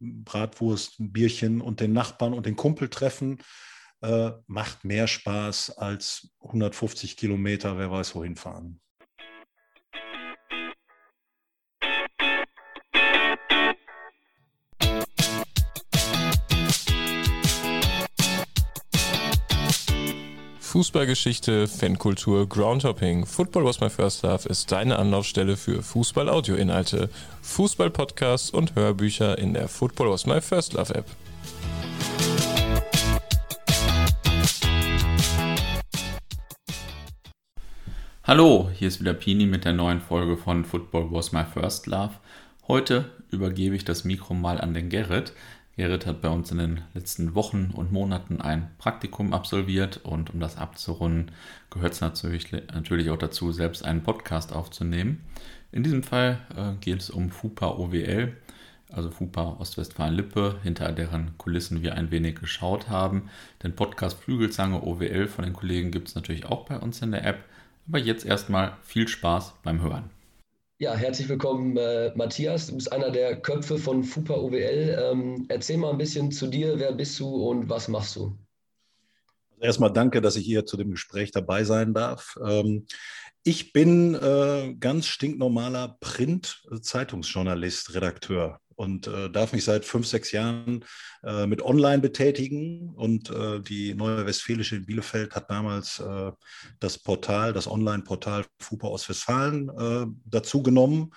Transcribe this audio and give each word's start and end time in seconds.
Bratwurst, 0.00 1.00
ein 1.00 1.12
Bierchen 1.12 1.60
und 1.60 1.80
den 1.80 1.92
Nachbarn 1.92 2.34
und 2.34 2.46
den 2.46 2.56
Kumpel 2.56 2.88
treffen 2.88 3.38
äh, 4.02 4.32
macht 4.46 4.84
mehr 4.84 5.06
Spaß 5.06 5.78
als 5.78 6.30
150 6.40 7.16
Kilometer, 7.16 7.78
wer 7.78 7.90
weiß 7.90 8.14
wohin 8.14 8.36
fahren. 8.36 8.80
Fußballgeschichte, 20.70 21.66
Fankultur, 21.66 22.48
Groundhopping. 22.48 23.26
Football 23.26 23.64
was 23.64 23.80
my 23.80 23.90
first 23.90 24.22
love 24.22 24.48
ist 24.48 24.70
deine 24.70 25.00
Anlaufstelle 25.00 25.56
für 25.56 25.82
Fußball-Audio-Inhalte, 25.82 27.10
Fußball-Podcasts 27.42 28.50
und 28.50 28.76
Hörbücher 28.76 29.36
in 29.36 29.52
der 29.52 29.66
Football 29.66 30.10
was 30.10 30.26
my 30.26 30.40
first 30.40 30.74
love 30.74 30.94
App. 30.94 31.06
Hallo, 38.22 38.70
hier 38.72 38.86
ist 38.86 39.00
wieder 39.00 39.14
Pini 39.14 39.46
mit 39.46 39.64
der 39.64 39.72
neuen 39.72 40.00
Folge 40.00 40.36
von 40.36 40.64
Football 40.64 41.08
Was 41.10 41.32
My 41.32 41.42
First 41.42 41.88
Love. 41.88 42.12
Heute 42.68 43.10
übergebe 43.32 43.74
ich 43.74 43.84
das 43.84 44.04
Mikro 44.04 44.34
mal 44.34 44.60
an 44.60 44.72
den 44.72 44.88
Gerrit. 44.88 45.32
Gerrit 45.80 46.04
hat 46.04 46.20
bei 46.20 46.28
uns 46.28 46.50
in 46.50 46.58
den 46.58 46.80
letzten 46.92 47.34
Wochen 47.34 47.70
und 47.72 47.90
Monaten 47.90 48.42
ein 48.42 48.70
Praktikum 48.76 49.32
absolviert 49.32 50.00
und 50.04 50.28
um 50.28 50.38
das 50.38 50.58
abzurunden, 50.58 51.30
gehört 51.70 51.94
es 51.94 52.02
natürlich, 52.02 52.52
natürlich 52.52 53.08
auch 53.08 53.16
dazu, 53.16 53.50
selbst 53.50 53.82
einen 53.82 54.02
Podcast 54.02 54.52
aufzunehmen. 54.52 55.24
In 55.72 55.82
diesem 55.82 56.02
Fall 56.02 56.38
äh, 56.54 56.74
geht 56.82 57.00
es 57.00 57.08
um 57.08 57.30
FUPA 57.30 57.78
OWL, 57.78 58.36
also 58.92 59.10
FUPA 59.10 59.56
Ostwestfalen-Lippe, 59.58 60.56
hinter 60.62 60.92
deren 60.92 61.38
Kulissen 61.38 61.80
wir 61.80 61.94
ein 61.94 62.10
wenig 62.10 62.38
geschaut 62.38 62.90
haben. 62.90 63.30
Den 63.62 63.74
Podcast 63.74 64.22
Flügelzange 64.22 64.82
OWL 64.82 65.28
von 65.28 65.46
den 65.46 65.54
Kollegen 65.54 65.90
gibt 65.90 66.08
es 66.08 66.14
natürlich 66.14 66.44
auch 66.44 66.66
bei 66.66 66.78
uns 66.78 67.00
in 67.00 67.12
der 67.12 67.24
App. 67.24 67.42
Aber 67.88 67.98
jetzt 67.98 68.26
erstmal 68.26 68.76
viel 68.82 69.08
Spaß 69.08 69.54
beim 69.62 69.80
Hören. 69.80 70.10
Ja, 70.82 70.94
herzlich 70.94 71.28
willkommen, 71.28 71.76
äh, 71.76 72.10
Matthias. 72.14 72.68
Du 72.68 72.74
bist 72.74 72.90
einer 72.90 73.10
der 73.10 73.38
Köpfe 73.38 73.76
von 73.76 74.02
FUPA 74.02 74.32
OWL. 74.32 74.98
Ähm, 74.98 75.44
erzähl 75.50 75.76
mal 75.76 75.90
ein 75.90 75.98
bisschen 75.98 76.32
zu 76.32 76.46
dir. 76.46 76.78
Wer 76.78 76.92
bist 76.92 77.20
du 77.20 77.28
und 77.28 77.68
was 77.68 77.88
machst 77.88 78.16
du? 78.16 78.34
Also 79.50 79.60
erstmal 79.60 79.92
danke, 79.92 80.22
dass 80.22 80.36
ich 80.36 80.46
hier 80.46 80.64
zu 80.64 80.78
dem 80.78 80.92
Gespräch 80.92 81.32
dabei 81.32 81.64
sein 81.64 81.92
darf. 81.92 82.38
Ähm, 82.42 82.86
ich 83.42 83.74
bin 83.74 84.14
äh, 84.14 84.74
ganz 84.80 85.04
stinknormaler 85.04 85.98
Print-Zeitungsjournalist, 86.00 87.92
Redakteur 87.92 88.58
und 88.80 89.06
äh, 89.08 89.28
darf 89.28 89.52
mich 89.52 89.64
seit 89.64 89.84
fünf, 89.84 90.06
sechs 90.06 90.32
Jahren 90.32 90.86
äh, 91.22 91.46
mit 91.46 91.60
Online 91.60 92.00
betätigen. 92.00 92.94
Und 92.94 93.28
äh, 93.28 93.60
die 93.60 93.92
Neue 93.94 94.24
Westfälische 94.24 94.76
in 94.76 94.86
Bielefeld 94.86 95.34
hat 95.34 95.50
damals 95.50 96.00
äh, 96.00 96.32
das 96.80 96.96
Portal, 96.96 97.52
das 97.52 97.66
Online-Portal 97.66 98.46
FUPA 98.58 98.88
Ostwestfalen 98.88 99.68
äh, 99.68 100.06
dazu 100.24 100.62
genommen. 100.62 101.10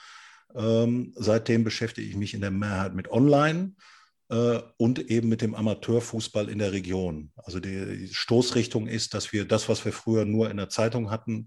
Ähm, 0.53 1.13
seitdem 1.15 1.63
beschäftige 1.63 2.05
ich 2.05 2.17
mich 2.17 2.33
in 2.33 2.41
der 2.41 2.51
Mehrheit 2.51 2.95
mit 2.95 3.09
Online 3.09 3.71
äh, 4.29 4.59
und 4.75 5.09
eben 5.09 5.29
mit 5.29 5.41
dem 5.41 5.55
Amateurfußball 5.55 6.49
in 6.49 6.59
der 6.59 6.73
Region. 6.73 7.31
Also 7.37 7.61
die 7.61 8.09
Stoßrichtung 8.11 8.87
ist, 8.87 9.13
dass 9.13 9.31
wir 9.31 9.45
das, 9.45 9.69
was 9.69 9.85
wir 9.85 9.93
früher 9.93 10.25
nur 10.25 10.51
in 10.51 10.57
der 10.57 10.67
Zeitung 10.67 11.09
hatten, 11.09 11.45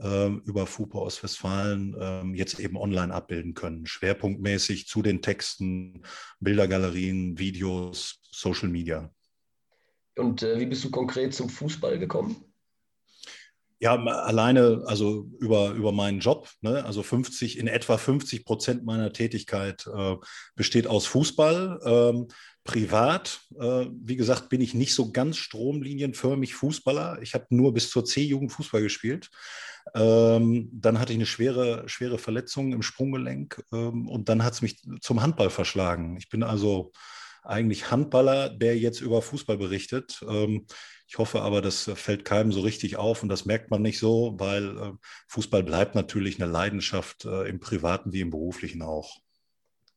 über 0.00 0.66
FUPA 0.66 0.98
Ostwestfalen 0.98 1.94
ähm, 2.00 2.34
jetzt 2.34 2.58
eben 2.58 2.76
online 2.76 3.12
abbilden 3.12 3.54
können. 3.54 3.86
Schwerpunktmäßig 3.86 4.86
zu 4.86 5.02
den 5.02 5.20
Texten, 5.20 6.02
Bildergalerien, 6.40 7.38
Videos, 7.38 8.20
Social 8.30 8.68
Media. 8.68 9.10
Und 10.16 10.42
äh, 10.42 10.58
wie 10.58 10.66
bist 10.66 10.84
du 10.84 10.90
konkret 10.90 11.34
zum 11.34 11.48
Fußball 11.48 11.98
gekommen? 11.98 12.44
Ja, 13.82 13.94
alleine, 13.94 14.82
also 14.84 15.30
über, 15.38 15.70
über 15.70 15.90
meinen 15.90 16.20
Job, 16.20 16.50
ne? 16.60 16.84
also 16.84 17.02
50, 17.02 17.58
in 17.58 17.66
etwa 17.66 17.96
50 17.96 18.44
Prozent 18.44 18.84
meiner 18.84 19.10
Tätigkeit 19.10 19.86
äh, 19.86 20.16
besteht 20.54 20.86
aus 20.86 21.06
Fußball. 21.06 21.80
Ähm, 21.82 22.28
privat, 22.64 23.40
äh, 23.58 23.86
wie 24.02 24.16
gesagt, 24.16 24.48
bin 24.48 24.60
ich 24.60 24.74
nicht 24.74 24.94
so 24.94 25.12
ganz 25.12 25.36
stromlinienförmig 25.38 26.54
Fußballer. 26.54 27.20
Ich 27.22 27.34
habe 27.34 27.46
nur 27.50 27.72
bis 27.72 27.90
zur 27.90 28.04
C-Jugend 28.04 28.52
Fußball 28.52 28.82
gespielt. 28.82 29.30
Ähm, 29.94 30.68
dann 30.72 30.98
hatte 30.98 31.12
ich 31.12 31.18
eine 31.18 31.26
schwere, 31.26 31.88
schwere 31.88 32.18
Verletzung 32.18 32.72
im 32.72 32.82
Sprunggelenk 32.82 33.62
ähm, 33.72 34.08
und 34.08 34.28
dann 34.28 34.44
hat 34.44 34.52
es 34.54 34.62
mich 34.62 34.82
zum 35.00 35.22
Handball 35.22 35.50
verschlagen. 35.50 36.16
Ich 36.18 36.28
bin 36.28 36.42
also 36.42 36.92
eigentlich 37.42 37.90
Handballer, 37.90 38.50
der 38.50 38.78
jetzt 38.78 39.00
über 39.00 39.22
Fußball 39.22 39.56
berichtet. 39.56 40.22
Ähm, 40.28 40.66
ich 41.06 41.18
hoffe 41.18 41.40
aber, 41.40 41.62
das 41.62 41.90
fällt 41.94 42.24
keinem 42.24 42.52
so 42.52 42.60
richtig 42.60 42.96
auf 42.96 43.22
und 43.22 43.28
das 43.30 43.46
merkt 43.46 43.70
man 43.70 43.82
nicht 43.82 43.98
so, 43.98 44.34
weil 44.38 44.78
äh, 44.78 44.92
Fußball 45.28 45.62
bleibt 45.62 45.94
natürlich 45.94 46.40
eine 46.40 46.50
Leidenschaft 46.50 47.24
äh, 47.24 47.48
im 47.48 47.58
privaten 47.58 48.12
wie 48.12 48.20
im 48.20 48.30
beruflichen 48.30 48.82
auch. 48.82 49.18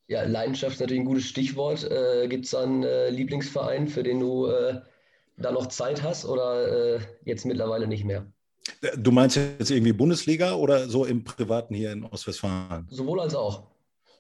Ja, 0.08 0.24
Leidenschaft 0.24 0.76
ist 0.76 0.80
natürlich 0.82 1.02
ein 1.02 1.06
gutes 1.06 1.26
Stichwort. 1.26 1.90
Äh, 1.90 2.28
Gibt 2.28 2.46
es 2.46 2.54
einen 2.54 2.84
äh, 2.84 3.10
Lieblingsverein, 3.10 3.88
für 3.88 4.04
den 4.04 4.20
du 4.20 4.48
äh, 4.48 4.82
da 5.38 5.52
noch 5.52 5.68
Zeit 5.68 6.04
hast 6.04 6.26
oder 6.26 6.96
äh, 6.96 7.00
jetzt 7.26 7.46
mittlerweile 7.46 7.88
nicht 7.88 8.04
mehr? 8.04 8.26
Du 8.98 9.12
meinst 9.12 9.38
jetzt 9.38 9.72
irgendwie 9.72 9.94
Bundesliga 9.94 10.54
oder 10.54 10.88
so 10.88 11.06
im 11.06 11.24
Privaten 11.24 11.74
hier 11.74 11.92
in 11.92 12.04
Ostwestfalen? 12.04 12.88
Sowohl 12.90 13.22
als 13.22 13.36
auch. 13.36 13.64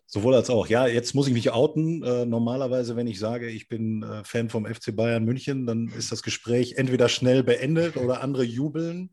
Sowohl 0.06 0.36
als 0.36 0.50
auch. 0.50 0.68
Ja, 0.68 0.86
jetzt 0.88 1.16
muss 1.16 1.28
ich 1.28 1.34
mich 1.34 1.52
outen. 1.52 2.04
Äh, 2.04 2.26
normalerweise, 2.26 2.96
wenn 2.96 3.08
ich 3.08 3.20
sage, 3.20 3.50
ich 3.50 3.68
bin 3.68 4.04
äh, 4.04 4.24
Fan 4.24 4.50
vom 4.50 4.66
FC 4.66 4.96
Bayern 4.96 5.24
München, 5.24 5.66
dann 5.66 5.88
ist 5.98 6.12
das 6.12 6.24
Gespräch 6.24 6.74
entweder 6.74 7.10
schnell 7.10 7.44
beendet 7.44 7.98
oder 7.98 8.22
andere 8.22 8.44
jubeln. 8.44 9.12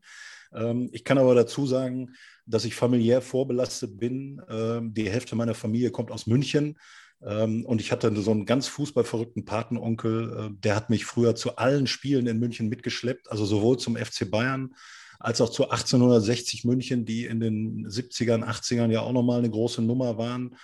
Ähm, 0.53 0.89
ich 0.91 1.03
kann 1.03 1.17
aber 1.17 1.35
dazu 1.35 1.65
sagen, 1.65 2.13
dass 2.45 2.65
ich 2.65 2.75
familiär 2.75 3.21
vorbelastet 3.21 3.97
bin. 3.97 4.41
Ähm, 4.49 4.93
die 4.93 5.09
Hälfte 5.09 5.35
meiner 5.35 5.53
Familie 5.53 5.91
kommt 5.91 6.11
aus 6.11 6.27
München. 6.27 6.77
Ähm, 7.23 7.65
und 7.65 7.81
ich 7.81 7.91
hatte 7.91 8.15
so 8.21 8.31
einen 8.31 8.45
ganz 8.45 8.67
fußballverrückten 8.67 9.45
Patenonkel, 9.45 10.37
äh, 10.37 10.59
der 10.59 10.75
hat 10.75 10.89
mich 10.89 11.05
früher 11.05 11.35
zu 11.35 11.57
allen 11.57 11.87
Spielen 11.87 12.27
in 12.27 12.39
München 12.39 12.69
mitgeschleppt, 12.69 13.29
also 13.31 13.45
sowohl 13.45 13.77
zum 13.77 13.95
FC 13.95 14.29
Bayern 14.29 14.73
als 15.19 15.39
auch 15.39 15.49
zu 15.49 15.69
1860 15.69 16.65
München, 16.65 17.05
die 17.05 17.25
in 17.25 17.39
den 17.39 17.87
70ern, 17.87 18.43
80ern 18.43 18.91
ja 18.91 19.01
auch 19.01 19.11
nochmal 19.11 19.39
eine 19.39 19.51
große 19.51 19.81
Nummer 19.81 20.17
waren. 20.17 20.55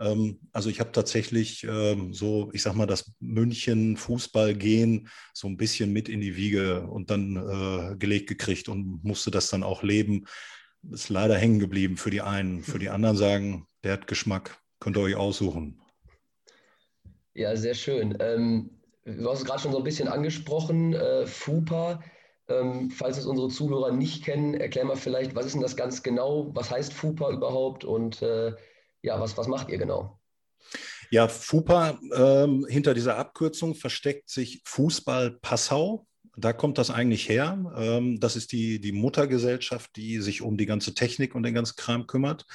Ähm, 0.00 0.40
also 0.52 0.70
ich 0.70 0.80
habe 0.80 0.92
tatsächlich 0.92 1.64
ähm, 1.64 2.14
so, 2.14 2.50
ich 2.52 2.62
sag 2.62 2.74
mal, 2.74 2.86
das 2.86 3.12
München 3.20 3.96
Fußball 3.96 4.54
gehen 4.54 5.08
so 5.34 5.48
ein 5.48 5.56
bisschen 5.56 5.92
mit 5.92 6.08
in 6.08 6.20
die 6.20 6.36
Wiege 6.36 6.86
und 6.86 7.10
dann 7.10 7.36
äh, 7.36 7.96
gelegt 7.96 8.28
gekriegt 8.28 8.68
und 8.68 9.04
musste 9.04 9.30
das 9.30 9.50
dann 9.50 9.62
auch 9.62 9.82
leben. 9.82 10.26
Ist 10.90 11.10
leider 11.10 11.36
hängen 11.36 11.58
geblieben 11.58 11.96
für 11.96 12.10
die 12.10 12.22
einen. 12.22 12.62
Für 12.62 12.78
die 12.78 12.88
anderen 12.88 13.16
sagen, 13.16 13.66
der 13.84 13.92
hat 13.92 14.06
Geschmack, 14.06 14.58
könnt 14.80 14.96
ihr 14.96 15.02
euch 15.02 15.16
aussuchen. 15.16 15.80
Ja, 17.34 17.56
sehr 17.56 17.74
schön. 17.74 18.16
Ähm, 18.20 18.70
du 19.04 19.30
hast 19.30 19.40
es 19.40 19.44
gerade 19.44 19.60
schon 19.60 19.72
so 19.72 19.78
ein 19.78 19.84
bisschen 19.84 20.08
angesprochen, 20.08 20.94
äh, 20.94 21.26
FUPA. 21.26 22.02
Ähm, 22.48 22.90
falls 22.90 23.18
es 23.18 23.26
unsere 23.26 23.48
Zuhörer 23.48 23.92
nicht 23.92 24.24
kennen, 24.24 24.54
erklär 24.54 24.84
mal 24.84 24.96
vielleicht, 24.96 25.34
was 25.34 25.46
ist 25.46 25.52
denn 25.52 25.62
das 25.62 25.76
ganz 25.76 26.02
genau? 26.02 26.50
Was 26.54 26.70
heißt 26.70 26.92
FUPA 26.92 27.30
überhaupt 27.30 27.84
und 27.84 28.20
äh, 28.20 28.52
ja, 29.02 29.20
was, 29.20 29.36
was 29.36 29.48
macht 29.48 29.68
ihr 29.68 29.78
genau? 29.78 30.18
Ja, 31.10 31.28
FUPA, 31.28 31.98
ähm, 32.14 32.66
hinter 32.68 32.94
dieser 32.94 33.18
Abkürzung 33.18 33.74
versteckt 33.74 34.30
sich 34.30 34.62
Fußball 34.64 35.32
Passau. 35.42 36.06
Da 36.36 36.54
kommt 36.54 36.78
das 36.78 36.90
eigentlich 36.90 37.28
her. 37.28 37.72
Ähm, 37.76 38.18
das 38.18 38.36
ist 38.36 38.52
die, 38.52 38.80
die 38.80 38.92
Muttergesellschaft, 38.92 39.94
die 39.96 40.20
sich 40.20 40.40
um 40.40 40.56
die 40.56 40.64
ganze 40.64 40.94
Technik 40.94 41.34
und 41.34 41.42
den 41.42 41.52
ganzen 41.52 41.76
Kram 41.76 42.06
kümmert. 42.06 42.46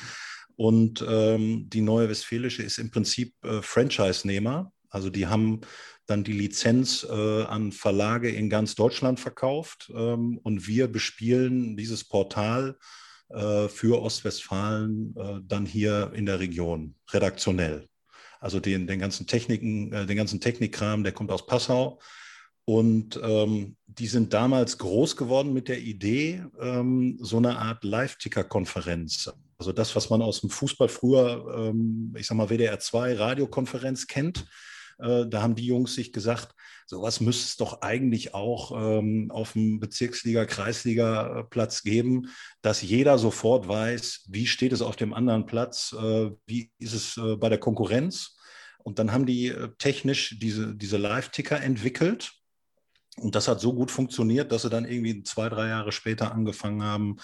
Und 0.56 1.06
ähm, 1.08 1.70
die 1.70 1.82
Neue 1.82 2.10
Westfälische 2.10 2.64
ist 2.64 2.80
im 2.80 2.90
Prinzip 2.90 3.36
äh, 3.44 3.62
Franchise-Nehmer. 3.62 4.72
Also 4.90 5.12
die 5.12 5.28
haben 5.28 5.62
dann 6.08 6.24
die 6.24 6.34
Lizenz 6.34 7.06
äh, 7.08 7.44
an 7.44 7.72
Verlage 7.72 8.30
in 8.30 8.50
ganz 8.50 8.74
Deutschland 8.74 9.20
verkauft 9.20 9.92
ähm, 9.94 10.40
und 10.42 10.66
wir 10.66 10.88
bespielen 10.88 11.78
dieses 11.78 12.06
Portal 12.06 12.78
für 13.30 14.02
Ostwestfalen 14.02 15.14
äh, 15.18 15.40
dann 15.46 15.66
hier 15.66 16.12
in 16.14 16.26
der 16.26 16.40
Region, 16.40 16.96
redaktionell. 17.12 17.88
Also 18.40 18.60
den, 18.60 18.88
den 18.88 19.00
ganzen 19.00 19.28
Techniken, 19.28 19.92
äh, 19.92 20.06
den 20.06 20.18
ganzen 20.18 20.40
Technikkram, 20.40 21.04
der 21.04 21.14
kommt 21.14 21.32
aus 21.32 21.46
Passau. 21.46 22.00
Und 22.66 23.20
ähm, 23.24 23.78
die 23.86 24.08
sind 24.08 24.34
damals 24.34 24.78
groß 24.78 25.16
geworden 25.16 25.54
mit 25.54 25.70
der 25.70 25.80
Idee, 25.80 26.44
ähm, 26.60 27.18
so 27.22 27.38
eine 27.38 27.58
Art 27.58 27.84
Live-Ticker-Konferenz. 27.84 29.32
Also 29.58 29.72
das, 29.72 29.96
was 29.96 30.10
man 30.10 30.22
aus 30.22 30.42
dem 30.42 30.50
Fußball 30.50 30.90
früher, 30.90 31.70
ähm, 31.70 32.14
ich 32.18 32.28
sag 32.28 32.36
mal, 32.36 32.50
WDR 32.50 32.78
2 32.80 33.16
Radiokonferenz 33.16 34.08
kennt, 34.08 34.46
äh, 35.00 35.26
da 35.28 35.42
haben 35.42 35.56
die 35.56 35.66
Jungs 35.66 35.96
sich 35.96 36.12
gesagt, 36.14 36.56
sowas 36.86 37.20
müsste 37.20 37.46
es 37.46 37.58
doch 37.58 37.82
eigentlich 37.82 38.34
auch 38.34 38.72
ähm, 38.76 39.30
auf 39.32 39.54
dem 39.54 39.80
Bezirksliga, 39.80 40.46
Kreisliga-Platz 40.46 41.84
geben, 41.84 42.30
dass 42.62 42.82
jeder 42.82 43.18
sofort 43.18 43.68
weiß, 43.68 44.26
wie 44.30 44.48
steht 44.48 44.74
es 44.74 44.82
auf 44.82 44.96
dem 44.96 45.14
anderen 45.14 45.46
Platz, 45.46 45.94
äh, 45.94 46.32
wie 46.46 46.72
ist 46.80 46.94
es 46.94 47.18
äh, 47.18 47.36
bei 47.36 47.50
der 47.50 47.60
Konkurrenz. 47.60 48.38
Und 48.84 49.00
dann 49.00 49.12
haben 49.12 49.26
die 49.26 49.50
äh, 49.50 49.70
technisch 49.78 50.38
diese, 50.40 50.76
diese 50.76 50.98
Live-Ticker 50.98 51.62
entwickelt. 51.62 52.32
Und 53.18 53.36
das 53.36 53.48
hat 53.48 53.60
so 53.60 53.74
gut 53.74 53.92
funktioniert, 53.92 54.52
dass 54.52 54.62
sie 54.62 54.70
dann 54.70 54.86
irgendwie 54.86 55.24
zwei, 55.24 55.50
drei 55.50 55.68
Jahre 55.68 55.92
später 55.92 56.32
angefangen 56.32 56.84
haben, 56.84 57.18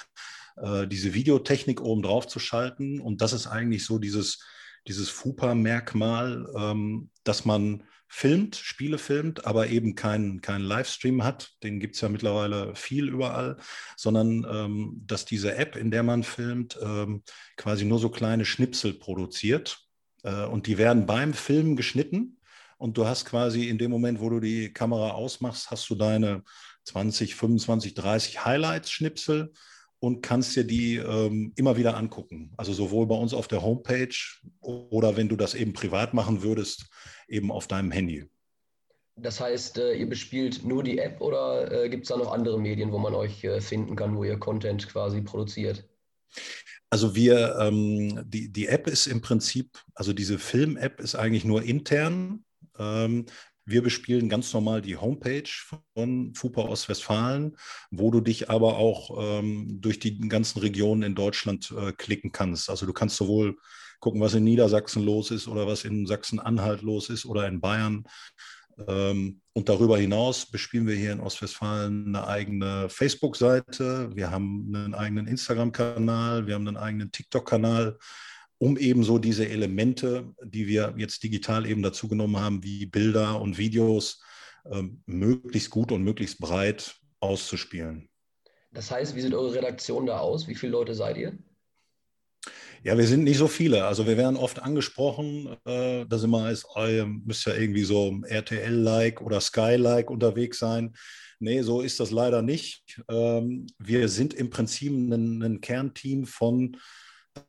äh, 0.58 0.88
diese 0.88 1.14
Videotechnik 1.14 1.80
oben 1.80 2.02
drauf 2.02 2.28
zu 2.28 2.40
schalten. 2.40 3.00
Und 3.00 3.22
das 3.22 3.32
ist 3.32 3.48
eigentlich 3.48 3.86
so 3.86 3.98
dieses, 3.98 4.44
dieses 4.88 5.10
FUPA-Merkmal, 5.10 6.48
ähm, 6.58 7.10
dass 7.24 7.46
man 7.46 7.84
filmt, 8.08 8.56
Spiele 8.56 9.00
filmt, 9.00 9.48
aber 9.48 9.70
eben 9.70 9.96
keinen 9.96 10.42
kein 10.42 10.62
Livestream 10.62 11.24
hat, 11.24 11.54
den 11.64 11.80
gibt 11.80 11.96
es 11.96 12.02
ja 12.02 12.10
mittlerweile 12.10 12.76
viel 12.76 13.10
überall, 13.10 13.58
sondern 13.98 14.46
ähm, 14.48 15.02
dass 15.08 15.26
diese 15.26 15.56
App, 15.56 15.76
in 15.76 15.90
der 15.90 16.04
man 16.04 16.22
filmt, 16.22 16.78
ähm, 16.80 17.24
quasi 17.58 17.86
nur 17.86 17.98
so 17.98 18.10
kleine 18.10 18.46
Schnipsel 18.46 18.94
produziert 18.94 19.80
äh, 20.22 20.46
und 20.46 20.68
die 20.68 20.78
werden 20.78 21.08
beim 21.08 21.34
Filmen 21.34 21.76
geschnitten. 21.76 22.38
Und 22.78 22.98
du 22.98 23.08
hast 23.08 23.26
quasi 23.26 23.68
in 23.70 23.80
dem 23.80 23.90
Moment, 23.90 24.20
wo 24.20 24.30
du 24.30 24.40
die 24.40 24.72
Kamera 24.72 25.12
ausmachst, 25.12 25.72
hast 25.72 25.90
du 25.90 25.96
deine 25.96 26.44
20, 26.84 27.34
25, 27.34 27.96
30 27.96 28.46
Highlights-Schnipsel 28.46 29.54
und 30.04 30.22
kannst 30.22 30.54
dir 30.58 30.66
die 30.66 30.98
ähm, 30.98 31.54
immer 31.56 31.78
wieder 31.78 31.96
angucken. 31.96 32.52
Also 32.58 32.74
sowohl 32.74 33.08
bei 33.08 33.16
uns 33.16 33.34
auf 33.34 33.48
der 33.48 33.62
Homepage 33.62 34.14
oder 34.60 35.16
wenn 35.16 35.30
du 35.30 35.38
das 35.38 35.54
eben 35.54 35.72
privat 35.72 36.14
machen 36.14 36.44
würdest, 36.44 36.90
eben 37.30 37.50
auf 37.50 37.68
deinem 37.68 37.90
Handy. 37.90 38.26
Das 39.16 39.40
heißt, 39.40 39.78
äh, 39.78 39.94
ihr 39.94 40.10
bespielt 40.10 40.66
nur 40.66 40.84
die 40.84 40.98
App 40.98 41.22
oder 41.22 41.86
äh, 41.86 41.88
gibt 41.88 42.04
es 42.04 42.10
da 42.10 42.18
noch 42.18 42.34
andere 42.34 42.60
Medien, 42.60 42.92
wo 42.92 42.98
man 42.98 43.16
euch 43.16 43.46
äh, 43.46 43.62
finden 43.62 43.96
kann, 43.96 44.18
wo 44.18 44.26
ihr 44.26 44.38
Content 44.38 44.90
quasi 44.90 45.22
produziert? 45.22 45.88
Also 46.90 47.16
wir, 47.16 47.56
ähm, 47.62 48.26
die, 48.26 48.52
die 48.52 48.68
App 48.68 48.88
ist 48.88 49.08
im 49.08 49.22
Prinzip, 49.22 49.70
also 49.96 50.12
diese 50.12 50.38
Film-App 50.38 51.00
ist 51.00 51.16
eigentlich 51.16 51.46
nur 51.46 51.64
intern. 51.64 52.44
Ähm, 52.78 53.26
wir 53.66 53.82
bespielen 53.82 54.30
ganz 54.30 54.54
normal 54.54 54.82
die 54.82 54.98
Homepage 54.98 55.50
von 55.94 56.34
FUPA 56.36 56.64
Ostwestfalen, 56.64 57.56
wo 57.92 58.12
du 58.12 58.22
dich 58.22 58.50
aber 58.50 58.78
auch 58.78 59.40
ähm, 59.40 59.80
durch 59.82 60.00
die 60.00 60.20
ganzen 60.28 60.60
Regionen 60.60 61.04
in 61.04 61.16
Deutschland 61.16 61.74
äh, 61.78 61.94
klicken 61.94 62.32
kannst. 62.32 62.70
Also 62.70 62.86
du 62.86 62.94
kannst 62.94 63.16
sowohl 63.16 63.58
gucken, 64.00 64.22
was 64.22 64.34
in 64.34 64.44
Niedersachsen 64.44 65.04
los 65.04 65.32
ist 65.32 65.48
oder 65.48 65.66
was 65.66 65.86
in 65.86 66.06
Sachsen-Anhalt 66.06 66.82
los 66.82 67.10
ist 67.10 67.26
oder 67.26 67.48
in 67.48 67.62
Bayern. 67.62 68.04
Ähm, 68.88 69.40
und 69.54 69.70
darüber 69.70 69.98
hinaus 69.98 70.46
bespielen 70.46 70.88
wir 70.88 70.96
hier 70.96 71.14
in 71.14 71.20
Ostwestfalen 71.20 72.08
eine 72.08 72.28
eigene 72.28 72.90
Facebook-Seite, 72.90 74.10
wir 74.14 74.32
haben 74.32 74.74
einen 74.76 74.94
eigenen 74.94 75.28
Instagram-Kanal, 75.28 76.48
wir 76.48 76.56
haben 76.56 76.68
einen 76.68 76.78
eigenen 76.78 77.12
TikTok-Kanal 77.12 77.98
um 78.64 78.78
eben 78.78 79.04
so 79.04 79.18
diese 79.18 79.50
Elemente, 79.50 80.34
die 80.42 80.68
wir 80.68 80.94
jetzt 80.98 81.22
digital 81.22 81.66
eben 81.66 81.84
dazu 81.84 82.08
genommen 82.08 82.40
haben, 82.40 82.64
wie 82.64 82.86
Bilder 82.86 83.42
und 83.42 83.58
Videos, 83.58 84.24
ähm, 84.72 85.04
möglichst 85.06 85.70
gut 85.70 85.92
und 85.92 86.02
möglichst 86.02 86.40
breit 86.40 86.96
auszuspielen. 87.20 88.08
Das 88.72 88.90
heißt, 88.90 89.18
wie 89.18 89.22
sieht 89.22 89.34
eure 89.34 89.54
Redaktion 89.54 90.06
da 90.06 90.20
aus? 90.20 90.48
Wie 90.48 90.56
viele 90.56 90.72
Leute 90.72 90.96
seid 90.96 91.18
ihr? 91.18 91.38
Ja, 92.84 92.98
wir 92.98 93.06
sind 93.06 93.26
nicht 93.26 93.38
so 93.38 93.50
viele. 93.50 93.84
Also 93.84 94.08
wir 94.08 94.16
werden 94.16 94.38
oft 94.38 94.62
angesprochen, 94.62 95.58
äh, 95.66 96.06
dass 96.06 96.24
immer 96.24 96.50
ist, 96.50 96.66
ihr 96.78 97.06
müsst 97.06 97.46
ja 97.46 97.56
irgendwie 97.56 97.84
so 97.84 98.22
RTL-like 98.26 99.22
oder 99.22 99.42
Sky-like 99.42 100.10
unterwegs 100.10 100.60
sein. 100.60 100.94
Nee, 101.40 101.64
so 101.64 101.82
ist 101.82 102.00
das 102.00 102.12
leider 102.12 102.42
nicht. 102.42 103.02
Ähm, 103.10 103.68
wir 103.78 104.08
sind 104.08 104.34
im 104.34 104.50
Prinzip 104.50 104.94
ein, 104.94 105.44
ein 105.44 105.60
Kernteam 105.60 106.26
von 106.26 106.78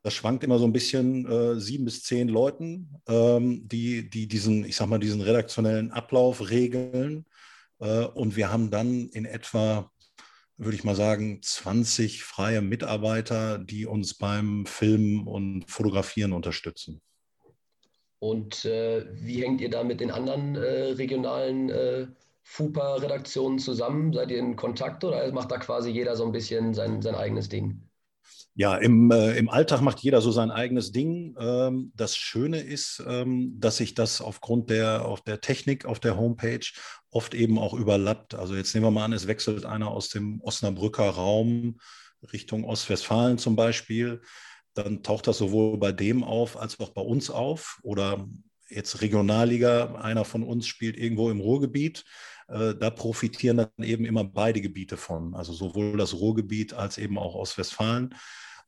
das 0.02 0.14
schwankt 0.14 0.44
immer 0.44 0.58
so 0.58 0.64
ein 0.64 0.72
bisschen 0.72 1.26
äh, 1.26 1.60
sieben 1.60 1.84
bis 1.84 2.02
zehn 2.02 2.28
Leuten, 2.28 3.00
ähm, 3.08 3.66
die, 3.68 4.08
die 4.08 4.28
diesen, 4.28 4.64
ich 4.64 4.76
sag 4.76 4.88
mal, 4.88 4.98
diesen 4.98 5.20
redaktionellen 5.20 5.90
Ablauf 5.90 6.50
regeln. 6.50 7.26
Äh, 7.80 8.04
und 8.04 8.36
wir 8.36 8.52
haben 8.52 8.70
dann 8.70 9.08
in 9.08 9.24
etwa, 9.24 9.90
würde 10.56 10.76
ich 10.76 10.84
mal 10.84 10.94
sagen, 10.94 11.40
20 11.42 12.22
freie 12.22 12.62
Mitarbeiter, 12.62 13.58
die 13.58 13.86
uns 13.86 14.14
beim 14.14 14.66
Filmen 14.66 15.26
und 15.26 15.70
Fotografieren 15.70 16.32
unterstützen. 16.32 17.00
Und 18.18 18.64
äh, 18.64 19.04
wie 19.12 19.42
hängt 19.42 19.60
ihr 19.60 19.70
da 19.70 19.84
mit 19.84 20.00
den 20.00 20.10
anderen 20.10 20.54
äh, 20.56 20.92
regionalen 20.92 21.68
äh, 21.68 22.06
FUPA-Redaktionen 22.42 23.58
zusammen? 23.58 24.12
Seid 24.14 24.30
ihr 24.30 24.38
in 24.38 24.56
Kontakt 24.56 25.04
oder 25.04 25.30
macht 25.32 25.50
da 25.50 25.58
quasi 25.58 25.90
jeder 25.90 26.16
so 26.16 26.24
ein 26.24 26.32
bisschen 26.32 26.72
sein, 26.72 27.02
sein 27.02 27.14
eigenes 27.14 27.50
Ding? 27.50 27.82
Ja, 28.56 28.76
im, 28.76 29.10
äh, 29.10 29.36
im 29.36 29.48
Alltag 29.48 29.80
macht 29.80 30.00
jeder 30.00 30.20
so 30.20 30.30
sein 30.30 30.52
eigenes 30.52 30.92
Ding. 30.92 31.34
Ähm, 31.40 31.92
das 31.96 32.16
Schöne 32.16 32.60
ist, 32.60 33.02
ähm, 33.06 33.54
dass 33.58 33.78
sich 33.78 33.94
das 33.94 34.20
aufgrund 34.20 34.70
der, 34.70 35.04
auf 35.06 35.22
der 35.22 35.40
Technik 35.40 35.86
auf 35.86 35.98
der 35.98 36.16
Homepage 36.16 36.64
oft 37.10 37.34
eben 37.34 37.58
auch 37.58 37.74
überlappt. 37.74 38.34
Also 38.34 38.54
jetzt 38.54 38.72
nehmen 38.74 38.86
wir 38.86 38.90
mal 38.92 39.06
an, 39.06 39.12
es 39.12 39.26
wechselt 39.26 39.66
einer 39.66 39.88
aus 39.88 40.08
dem 40.08 40.40
Osnabrücker 40.40 41.08
Raum 41.08 41.78
Richtung 42.32 42.64
Ostwestfalen 42.64 43.38
zum 43.38 43.56
Beispiel. 43.56 44.22
Dann 44.74 45.02
taucht 45.02 45.26
das 45.26 45.38
sowohl 45.38 45.76
bei 45.78 45.92
dem 45.92 46.22
auf 46.22 46.56
als 46.56 46.78
auch 46.78 46.90
bei 46.90 47.02
uns 47.02 47.30
auf. 47.30 47.80
Oder 47.82 48.28
jetzt 48.68 49.00
Regionalliga, 49.02 49.96
einer 49.96 50.24
von 50.24 50.42
uns 50.42 50.66
spielt 50.66 50.96
irgendwo 50.96 51.30
im 51.30 51.40
Ruhrgebiet. 51.40 52.04
Äh, 52.48 52.74
da 52.74 52.90
profitieren 52.90 53.56
dann 53.56 53.68
eben 53.82 54.04
immer 54.04 54.24
beide 54.24 54.60
Gebiete 54.60 54.96
von, 54.96 55.34
also 55.34 55.52
sowohl 55.52 55.96
das 55.96 56.14
Ruhrgebiet 56.14 56.74
als 56.74 56.98
eben 56.98 57.18
auch 57.18 57.34
Ostwestfalen. 57.34 58.14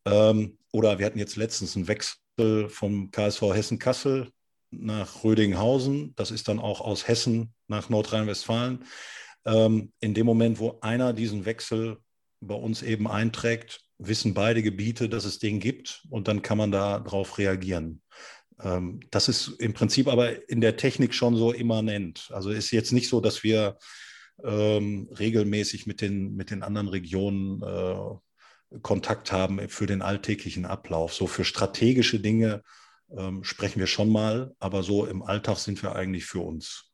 Ähm, 0.05 0.59
oder 0.73 0.99
wir 0.99 1.07
hatten 1.07 1.19
jetzt 1.19 1.37
letztens 1.37 1.77
einen 1.77 1.89
Wechsel 1.89 2.69
vom 2.69 3.11
KSV 3.11 3.43
Hessen-Kassel 3.43 4.31
nach 4.71 5.25
Rödinghausen. 5.25 6.15
Das 6.17 6.31
ist 6.31 6.49
dann 6.49 6.59
auch 6.59 6.81
aus 6.81 7.09
Hessen 7.09 7.53
nach 7.69 7.89
Nordrhein-Westfalen. 7.89 8.85
Ähm, 9.45 9.93
in 10.01 10.15
dem 10.15 10.27
Moment, 10.27 10.59
wo 10.59 10.79
einer 10.81 11.13
diesen 11.13 11.45
Wechsel 11.45 11.99
bei 12.41 12.55
uns 12.55 12.83
eben 12.83 13.09
einträgt, 13.09 13.81
wissen 13.99 14.35
beide 14.35 14.63
Gebiete, 14.63 15.09
dass 15.09 15.25
es 15.25 15.39
den 15.39 15.61
gibt 15.61 16.05
und 16.11 16.29
dann 16.29 16.43
kann 16.43 16.59
man 16.59 16.71
darauf 16.71 17.39
reagieren. 17.39 18.03
Ähm, 18.63 19.01
das 19.11 19.29
ist 19.29 19.49
im 19.59 19.75
Prinzip 19.75 20.09
aber 20.09 20.49
in 20.49 20.61
der 20.61 20.77
Technik 20.77 21.15
schon 21.15 21.37
so 21.37 21.53
immanent. 21.53 22.29
Also 22.33 22.51
ist 22.51 22.71
jetzt 22.71 22.93
nicht 22.93 23.09
so, 23.09 23.21
dass 23.21 23.43
wir 23.43 23.79
ähm, 24.45 25.09
regelmäßig 25.19 25.87
mit 25.87 26.01
den, 26.01 26.35
mit 26.35 26.51
den 26.51 26.63
anderen 26.63 26.89
Regionen 26.89 27.63
äh, 27.63 28.79
Kontakt 28.83 29.33
haben 29.33 29.69
für 29.69 29.87
den 29.87 30.03
alltäglichen 30.03 30.67
Ablauf. 30.67 31.15
So 31.15 31.27
für 31.27 31.45
strategische 31.45 32.21
Dinge 32.21 32.63
ähm, 33.17 33.45
sprechen 33.45 33.79
wir 33.79 33.87
schon 33.87 34.11
mal, 34.11 34.55
aber 34.59 34.83
so 34.83 35.07
im 35.07 35.23
Alltag 35.23 35.59
sind 35.59 35.83
wir 35.83 35.95
eigentlich 35.95 36.25
für 36.25 36.41
uns. 36.41 36.93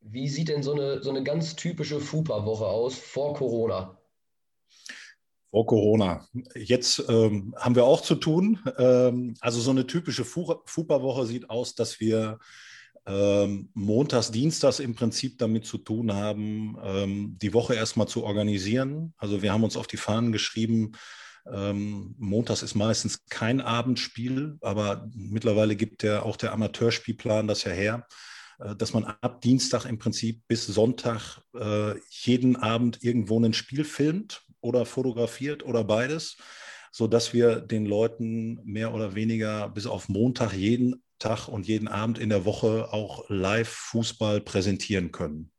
Wie 0.00 0.28
sieht 0.28 0.48
denn 0.48 0.62
so 0.62 0.72
eine, 0.72 1.02
so 1.02 1.10
eine 1.10 1.22
ganz 1.22 1.56
typische 1.56 2.00
FUPA-Woche 2.00 2.66
aus 2.66 2.98
vor 2.98 3.34
Corona? 3.34 3.99
Vor 5.50 5.66
Corona. 5.66 6.26
Jetzt 6.54 7.02
ähm, 7.08 7.54
haben 7.58 7.74
wir 7.74 7.84
auch 7.84 8.02
zu 8.02 8.14
tun. 8.14 8.60
Ähm, 8.78 9.34
also 9.40 9.60
so 9.60 9.72
eine 9.72 9.86
typische 9.86 10.24
FUPA-Woche 10.24 11.26
sieht 11.26 11.50
aus, 11.50 11.74
dass 11.74 11.98
wir 11.98 12.38
ähm, 13.06 13.70
montags, 13.74 14.30
dienstags 14.30 14.78
im 14.78 14.94
Prinzip 14.94 15.38
damit 15.38 15.66
zu 15.66 15.78
tun 15.78 16.12
haben, 16.12 16.76
ähm, 16.84 17.36
die 17.42 17.52
Woche 17.52 17.74
erstmal 17.74 18.06
zu 18.06 18.22
organisieren. 18.22 19.12
Also 19.16 19.42
wir 19.42 19.52
haben 19.52 19.64
uns 19.64 19.76
auf 19.76 19.88
die 19.88 19.96
Fahnen 19.96 20.30
geschrieben, 20.30 20.92
ähm, 21.50 22.14
montags 22.18 22.62
ist 22.62 22.74
meistens 22.74 23.26
kein 23.28 23.60
Abendspiel, 23.60 24.58
aber 24.60 25.08
mittlerweile 25.14 25.74
gibt 25.74 26.02
ja 26.02 26.22
auch 26.22 26.36
der 26.36 26.52
Amateurspielplan 26.52 27.48
das 27.48 27.64
ja 27.64 27.72
her, 27.72 28.06
äh, 28.60 28.76
dass 28.76 28.92
man 28.92 29.04
ab 29.04 29.40
Dienstag 29.40 29.86
im 29.86 29.98
Prinzip 29.98 30.46
bis 30.46 30.66
Sonntag 30.66 31.40
äh, 31.58 31.98
jeden 32.08 32.54
Abend 32.56 33.02
irgendwo 33.02 33.40
ein 33.40 33.54
Spiel 33.54 33.84
filmt 33.84 34.44
oder 34.60 34.86
fotografiert 34.86 35.64
oder 35.64 35.84
beides, 35.84 36.36
sodass 36.92 37.32
wir 37.32 37.60
den 37.60 37.86
Leuten 37.86 38.60
mehr 38.64 38.94
oder 38.94 39.14
weniger 39.14 39.68
bis 39.68 39.86
auf 39.86 40.08
Montag 40.08 40.52
jeden 40.52 41.02
Tag 41.18 41.48
und 41.48 41.68
jeden 41.68 41.86
Abend 41.86 42.18
in 42.18 42.30
der 42.30 42.44
Woche 42.44 42.92
auch 42.92 43.24
Live-Fußball 43.28 44.40
präsentieren 44.40 45.12
können. 45.12 45.52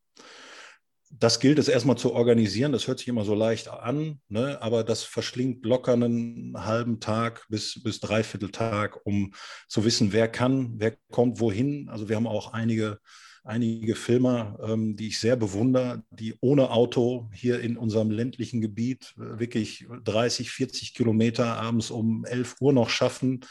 Das 1.13 1.39
gilt 1.39 1.59
es 1.59 1.67
erstmal 1.67 1.97
zu 1.97 2.13
organisieren. 2.13 2.71
Das 2.71 2.87
hört 2.87 2.99
sich 2.99 3.07
immer 3.07 3.25
so 3.25 3.35
leicht 3.35 3.67
an, 3.67 4.21
ne? 4.29 4.61
aber 4.61 4.83
das 4.83 5.03
verschlingt 5.03 5.65
locker 5.65 5.93
einen 5.93 6.53
halben 6.65 6.99
Tag 6.99 7.45
bis, 7.49 7.81
bis 7.83 7.99
dreiviertel 7.99 8.49
Tag, 8.49 9.05
um 9.05 9.33
zu 9.67 9.83
wissen, 9.83 10.13
wer 10.13 10.29
kann, 10.29 10.75
wer 10.77 10.95
kommt 11.11 11.39
wohin. 11.39 11.89
Also 11.89 12.07
wir 12.07 12.15
haben 12.15 12.27
auch 12.27 12.53
einige, 12.53 12.99
einige 13.43 13.95
Filmer, 13.95 14.59
ähm, 14.63 14.95
die 14.95 15.07
ich 15.07 15.19
sehr 15.19 15.35
bewundere, 15.35 16.03
die 16.11 16.35
ohne 16.41 16.71
Auto 16.71 17.29
hier 17.33 17.59
in 17.61 17.77
unserem 17.77 18.11
ländlichen 18.11 18.61
Gebiet 18.61 19.13
wirklich 19.15 19.87
30, 20.03 20.51
40 20.51 20.93
Kilometer 20.93 21.57
abends 21.57 21.91
um 21.91 22.25
11 22.25 22.55
Uhr 22.59 22.73
noch 22.73 22.89
schaffen 22.89 23.41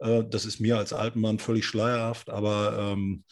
äh, 0.00 0.24
das 0.24 0.44
ist 0.44 0.60
mir 0.60 0.78
als 0.78 0.92
Alpenmann 0.92 1.38
völlig 1.38 1.66
schleierhaft, 1.66 2.30
aber 2.30 2.92
ähm, 2.92 3.24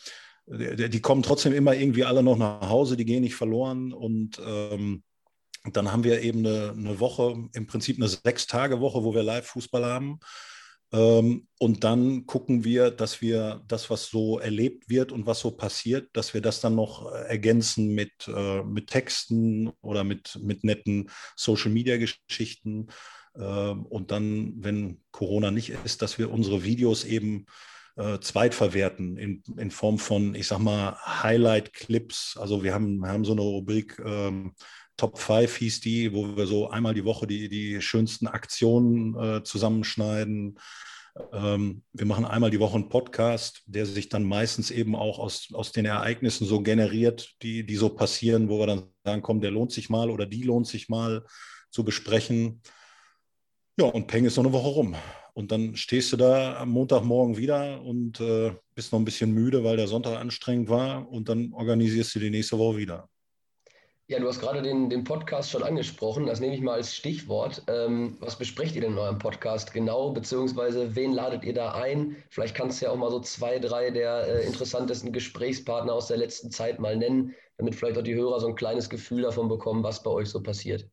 die, 0.47 0.89
die, 0.89 1.01
kommen 1.01 1.23
trotzdem 1.23 1.53
immer 1.53 1.75
irgendwie 1.75 2.05
alle 2.05 2.23
noch 2.23 2.37
nach 2.37 2.69
Hause, 2.69 2.97
die 2.97 3.05
gehen 3.05 3.23
nicht 3.23 3.35
verloren 3.35 3.93
und 3.93 4.41
ähm, 4.45 5.03
dann 5.73 5.91
haben 5.91 6.05
wir 6.05 6.23
eben 6.23 6.47
eine, 6.47 6.71
eine, 6.77 7.01
Woche, 7.01 7.49
im 7.53 7.67
Prinzip 7.67 7.97
eine 7.97 8.09
Sechs-Tage-Woche, 8.09 9.03
wo 9.03 9.15
wir 9.15 9.25
Live-Fußball 9.25 9.85
haben. 9.85 10.21
Ähm, 10.93 11.49
und 11.59 11.85
dann 11.85 12.27
gucken 12.27 12.65
wir, 12.65 12.91
dass 12.91 13.21
wir 13.21 13.63
das, 13.67 13.91
was 13.91 14.07
so 14.07 14.39
erlebt 14.39 14.89
wird 14.89 15.11
und 15.13 15.27
was 15.27 15.41
so 15.41 15.51
passiert, 15.51 16.09
dass 16.13 16.35
wir 16.35 16.41
das 16.41 16.61
dann 16.61 16.75
noch 16.75 17.13
äh, 17.13 17.29
ergänzen 17.29 17.95
mit, 17.95 18.13
äh, 18.29 18.63
mit 18.63 18.89
Texten 18.89 19.71
oder 19.81 20.05
mit, 20.05 20.39
mit 20.43 20.65
netten 20.65 21.11
Social-Media-Geschichten. 21.35 22.89
Ähm, 23.37 23.87
und 23.87 24.11
dann, 24.11 24.55
wenn 24.63 25.03
Corona 25.11 25.51
nicht 25.51 25.71
ist, 25.85 26.03
dass 26.03 26.19
wir 26.19 26.31
unsere 26.31 26.65
Videos 26.65 27.05
eben 27.05 27.47
äh, 27.97 28.19
zweitverwerten 28.21 29.17
in, 29.17 29.43
in 29.57 29.71
Form 29.71 29.99
von, 29.99 30.35
ich 30.35 30.47
sag 30.47 30.59
mal, 30.59 30.97
Highlight-Clips. 31.05 32.37
Also 32.39 32.63
wir 32.63 32.75
haben, 32.75 32.99
wir 32.99 33.09
haben 33.09 33.25
so 33.25 33.33
eine 33.33 33.43
Rubrik 33.43 33.99
ähm, 34.05 34.55
Top 34.97 35.19
5 35.19 35.57
hieß 35.57 35.81
die, 35.81 36.15
wo 36.15 36.37
wir 36.37 36.47
so 36.47 36.71
einmal 36.71 36.95
die 36.95 37.05
Woche 37.05 37.27
die, 37.27 37.49
die 37.49 37.83
schönsten 37.83 38.27
Aktionen 38.27 39.15
äh, 39.15 39.43
zusammenschneiden. 39.43 40.59
Ähm, 41.33 41.83
wir 41.93 42.07
machen 42.07 42.25
einmal 42.25 42.51
die 42.51 42.61
Woche 42.61 42.77
einen 42.77 42.89
Podcast, 42.89 43.63
der 43.67 43.85
sich 43.85 44.09
dann 44.09 44.25
meistens 44.25 44.71
eben 44.71 44.97
auch 44.97 45.19
aus, 45.19 45.49
aus 45.53 45.73
den 45.73 45.85
Ereignissen 45.85 46.47
so 46.47 46.63
generiert, 46.63 47.35
die, 47.43 47.67
die 47.67 47.77
so 47.77 47.91
passieren, 47.91 48.49
wo 48.49 48.59
wir 48.59 48.67
dann 48.67 48.85
sagen, 49.05 49.23
komm, 49.23 49.41
der 49.41 49.51
lohnt 49.51 49.73
sich 49.73 49.91
mal 49.91 50.11
oder 50.11 50.25
die 50.25 50.43
lohnt 50.43 50.67
sich 50.67 50.89
mal 50.89 51.27
zu 51.71 51.85
besprechen. 51.85 52.63
Ja, 53.79 53.87
und 53.87 54.07
Peng 54.07 54.25
ist 54.25 54.37
noch 54.37 54.45
eine 54.45 54.53
Woche 54.55 54.69
rum. 54.69 54.97
Und 55.37 55.53
dann 55.53 55.77
stehst 55.77 56.11
du 56.15 56.17
da 56.17 56.57
am 56.57 56.71
Montagmorgen 56.71 57.37
wieder 57.37 57.83
und 57.83 58.23
äh, 58.23 58.55
bist 58.75 58.91
noch 58.91 58.99
ein 58.99 59.05
bisschen 59.05 59.33
müde, 59.33 59.65
weil 59.65 59.77
der 59.77 59.87
Sonntag 59.87 60.19
anstrengend 60.19 60.71
war. 60.71 61.11
Und 61.11 61.29
dann 61.29 61.53
organisierst 61.53 62.15
du 62.15 62.21
die 62.21 62.31
nächste 62.31 62.59
Woche 62.59 62.79
wieder. 62.79 63.11
Ja, 64.07 64.19
du 64.19 64.27
hast 64.29 64.41
gerade 64.41 64.63
den, 64.63 64.89
den 64.89 65.05
Podcast 65.05 65.51
schon 65.51 65.63
angesprochen. 65.63 66.25
Das 66.25 66.41
nehme 66.41 66.55
ich 66.55 66.63
mal 66.63 66.77
als 66.77 66.97
Stichwort. 66.97 67.63
Ähm, 67.69 68.17
was 68.19 68.39
besprecht 68.39 68.77
ihr 68.77 68.81
denn 68.81 68.93
in 68.93 68.99
eurem 68.99 69.19
Podcast 69.19 69.75
genau? 69.75 70.11
Beziehungsweise 70.11 70.97
wen 70.97 71.13
ladet 71.13 71.45
ihr 71.45 71.53
da 71.53 71.73
ein? 71.73 72.17
Vielleicht 72.31 72.55
kannst 72.55 72.81
du 72.81 72.87
ja 72.87 72.93
auch 72.93 72.97
mal 72.97 73.11
so 73.11 73.21
zwei, 73.21 73.59
drei 73.59 73.91
der 73.91 74.27
äh, 74.27 74.47
interessantesten 74.47 75.13
Gesprächspartner 75.13 75.93
aus 75.93 76.07
der 76.07 76.17
letzten 76.17 76.51
Zeit 76.51 76.79
mal 76.79 76.97
nennen, 76.97 77.35
damit 77.59 77.75
vielleicht 77.75 77.99
auch 77.99 78.03
die 78.03 78.15
Hörer 78.15 78.41
so 78.41 78.49
ein 78.49 78.55
kleines 78.55 78.89
Gefühl 78.89 79.21
davon 79.21 79.51
bekommen, 79.51 79.83
was 79.83 80.03
bei 80.03 80.11
euch 80.11 80.31
so 80.31 80.43
passiert. 80.43 80.89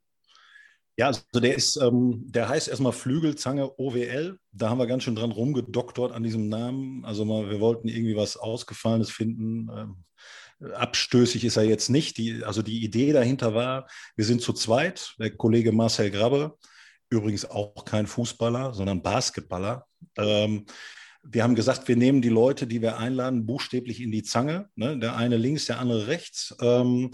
Ja, 0.95 1.07
also 1.07 1.21
der 1.33 1.55
ist, 1.55 1.75
ähm, 1.77 2.23
der 2.27 2.49
heißt 2.49 2.67
erstmal 2.67 2.91
Flügelzange 2.91 3.79
OWL. 3.79 4.37
Da 4.51 4.69
haben 4.69 4.77
wir 4.77 4.85
ganz 4.85 5.03
schön 5.03 5.15
dran 5.15 5.31
rumgedoktort 5.31 6.11
an 6.11 6.23
diesem 6.23 6.49
Namen. 6.49 7.03
Also 7.03 7.25
mal, 7.25 7.49
wir 7.49 7.59
wollten 7.59 7.87
irgendwie 7.87 8.15
was 8.15 8.37
Ausgefallenes 8.37 9.09
finden. 9.09 9.69
Ähm, 9.75 10.71
abstößig 10.73 11.43
ist 11.45 11.57
er 11.57 11.63
jetzt 11.63 11.89
nicht. 11.89 12.17
Die, 12.17 12.43
also 12.43 12.61
die 12.61 12.83
Idee 12.83 13.11
dahinter 13.11 13.55
war, 13.55 13.87
wir 14.15 14.25
sind 14.25 14.41
zu 14.41 14.53
zweit, 14.53 15.15
der 15.19 15.35
Kollege 15.35 15.71
Marcel 15.71 16.11
Grabbe, 16.11 16.57
übrigens 17.09 17.49
auch 17.49 17.85
kein 17.85 18.05
Fußballer, 18.05 18.73
sondern 18.73 19.01
Basketballer. 19.01 19.87
Ähm, 20.17 20.65
wir 21.23 21.43
haben 21.43 21.55
gesagt, 21.55 21.87
wir 21.87 21.95
nehmen 21.95 22.21
die 22.21 22.29
Leute, 22.29 22.67
die 22.67 22.81
wir 22.81 22.97
einladen, 22.97 23.45
buchstäblich 23.45 24.01
in 24.01 24.11
die 24.11 24.23
Zange. 24.23 24.69
Ne? 24.75 24.99
Der 24.99 25.15
eine 25.15 25.37
links, 25.37 25.65
der 25.65 25.79
andere 25.79 26.07
rechts. 26.07 26.55
Ähm, 26.61 27.11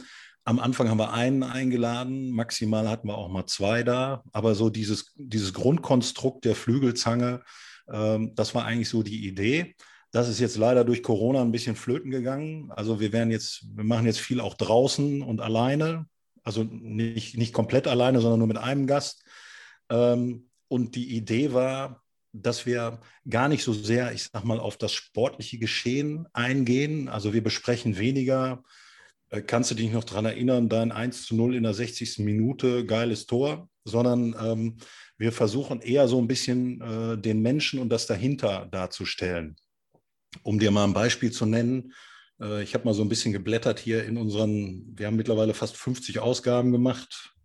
am 0.49 0.57
Anfang 0.57 0.89
haben 0.89 0.97
wir 0.97 1.13
einen 1.13 1.43
eingeladen, 1.43 2.31
maximal 2.31 2.89
hatten 2.89 3.07
wir 3.07 3.19
auch 3.19 3.29
mal 3.29 3.45
zwei 3.45 3.83
da. 3.83 4.23
Aber 4.31 4.55
so 4.55 4.71
dieses, 4.71 5.13
dieses 5.15 5.53
Grundkonstrukt 5.53 6.43
der 6.43 6.55
Flügelzange, 6.55 7.43
ähm, 7.87 8.33
das 8.33 8.55
war 8.55 8.65
eigentlich 8.65 8.89
so 8.89 9.03
die 9.03 9.27
Idee. 9.27 9.75
Das 10.09 10.27
ist 10.27 10.39
jetzt 10.39 10.57
leider 10.57 10.83
durch 10.83 11.03
Corona 11.03 11.41
ein 11.41 11.51
bisschen 11.51 11.75
flöten 11.75 12.09
gegangen. 12.09 12.71
Also 12.71 12.99
wir 12.99 13.13
werden 13.13 13.29
jetzt, 13.29 13.63
wir 13.75 13.83
machen 13.83 14.07
jetzt 14.07 14.21
viel 14.21 14.41
auch 14.41 14.55
draußen 14.55 15.21
und 15.21 15.39
alleine. 15.39 16.07
Also 16.43 16.63
nicht, 16.63 17.37
nicht 17.37 17.53
komplett 17.53 17.87
alleine, 17.87 18.19
sondern 18.19 18.39
nur 18.39 18.47
mit 18.47 18.57
einem 18.57 18.87
Gast. 18.87 19.23
Ähm, 19.91 20.49
und 20.67 20.95
die 20.95 21.15
Idee 21.15 21.53
war, 21.53 22.01
dass 22.33 22.65
wir 22.65 23.01
gar 23.29 23.49
nicht 23.49 23.63
so 23.63 23.71
sehr, 23.71 24.13
ich 24.13 24.23
sag 24.23 24.45
mal, 24.45 24.59
auf 24.59 24.77
das 24.77 24.93
sportliche 24.93 25.59
Geschehen 25.59 26.27
eingehen. 26.33 27.07
Also 27.07 27.33
wir 27.33 27.43
besprechen 27.43 27.99
weniger, 27.99 28.63
kannst 29.45 29.71
du 29.71 29.75
dich 29.75 29.91
noch 29.91 30.03
daran 30.03 30.25
erinnern, 30.25 30.69
dein 30.69 30.91
1 30.91 31.25
zu 31.25 31.35
0 31.35 31.55
in 31.55 31.63
der 31.63 31.73
60. 31.73 32.19
Minute, 32.19 32.85
geiles 32.85 33.25
Tor, 33.25 33.69
sondern 33.85 34.35
ähm, 34.41 34.77
wir 35.17 35.31
versuchen 35.31 35.81
eher 35.81 36.07
so 36.07 36.19
ein 36.19 36.27
bisschen 36.27 36.81
äh, 36.81 37.17
den 37.17 37.41
Menschen 37.41 37.79
und 37.79 37.89
das 37.89 38.07
dahinter 38.07 38.67
darzustellen. 38.71 39.55
Um 40.43 40.59
dir 40.59 40.71
mal 40.71 40.85
ein 40.85 40.93
Beispiel 40.93 41.31
zu 41.31 41.45
nennen, 41.45 41.93
äh, 42.41 42.63
ich 42.63 42.73
habe 42.73 42.85
mal 42.85 42.93
so 42.93 43.03
ein 43.03 43.09
bisschen 43.09 43.33
geblättert 43.33 43.79
hier 43.79 44.03
in 44.05 44.17
unseren, 44.17 44.93
wir 44.95 45.07
haben 45.07 45.15
mittlerweile 45.15 45.53
fast 45.53 45.77
50 45.77 46.19
Ausgaben 46.19 46.71
gemacht. 46.71 47.35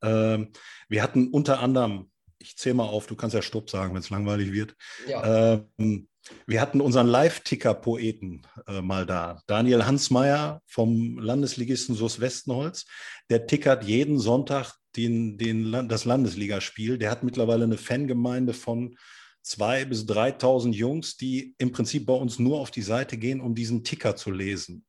Äh, 0.00 0.46
wir 0.88 1.02
hatten 1.02 1.28
unter 1.28 1.60
anderem, 1.60 2.11
ich 2.42 2.56
zähle 2.56 2.74
mal 2.74 2.86
auf, 2.86 3.06
du 3.06 3.16
kannst 3.16 3.34
ja 3.34 3.42
Stopp 3.42 3.70
sagen, 3.70 3.94
wenn 3.94 4.00
es 4.00 4.10
langweilig 4.10 4.52
wird. 4.52 4.74
Ja. 5.08 5.54
Ähm, 5.76 6.08
wir 6.46 6.60
hatten 6.60 6.80
unseren 6.80 7.08
Live-Ticker-Poeten 7.08 8.46
äh, 8.68 8.80
mal 8.80 9.06
da, 9.06 9.42
Daniel 9.46 9.86
Hansmeier 9.86 10.62
vom 10.66 11.18
Landesligisten 11.18 11.94
SUS 11.94 12.20
Westenholz. 12.20 12.84
Der 13.28 13.46
tickert 13.46 13.84
jeden 13.84 14.18
Sonntag 14.18 14.74
den, 14.96 15.38
den, 15.38 15.88
das 15.88 16.04
Landesligaspiel. 16.04 16.98
Der 16.98 17.10
hat 17.10 17.24
mittlerweile 17.24 17.64
eine 17.64 17.78
Fangemeinde 17.78 18.54
von 18.54 18.96
2.000 19.44 19.84
bis 19.86 20.04
3.000 20.04 20.72
Jungs, 20.72 21.16
die 21.16 21.54
im 21.58 21.72
Prinzip 21.72 22.06
bei 22.06 22.14
uns 22.14 22.38
nur 22.38 22.60
auf 22.60 22.70
die 22.70 22.82
Seite 22.82 23.16
gehen, 23.16 23.40
um 23.40 23.54
diesen 23.54 23.82
Ticker 23.82 24.14
zu 24.14 24.30
lesen. 24.30 24.84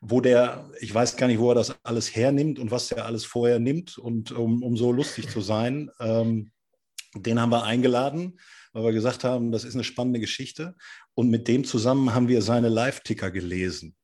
Wo 0.00 0.20
der, 0.20 0.70
ich 0.80 0.94
weiß 0.94 1.16
gar 1.16 1.26
nicht, 1.26 1.40
wo 1.40 1.50
er 1.50 1.56
das 1.56 1.74
alles 1.82 2.14
hernimmt 2.14 2.58
und 2.58 2.70
was 2.70 2.88
der 2.88 3.06
alles 3.06 3.24
vorher 3.24 3.58
nimmt 3.58 3.98
und 3.98 4.30
um, 4.30 4.62
um 4.62 4.76
so 4.76 4.92
lustig 4.92 5.28
zu 5.28 5.40
sein. 5.40 5.90
Ähm, 5.98 6.52
den 7.22 7.40
haben 7.40 7.50
wir 7.50 7.64
eingeladen, 7.64 8.38
weil 8.72 8.84
wir 8.84 8.92
gesagt 8.92 9.24
haben, 9.24 9.52
das 9.52 9.64
ist 9.64 9.74
eine 9.74 9.84
spannende 9.84 10.20
Geschichte. 10.20 10.74
Und 11.14 11.30
mit 11.30 11.48
dem 11.48 11.64
zusammen 11.64 12.14
haben 12.14 12.28
wir 12.28 12.42
seine 12.42 12.68
Live-Ticker 12.68 13.30
gelesen. 13.30 13.96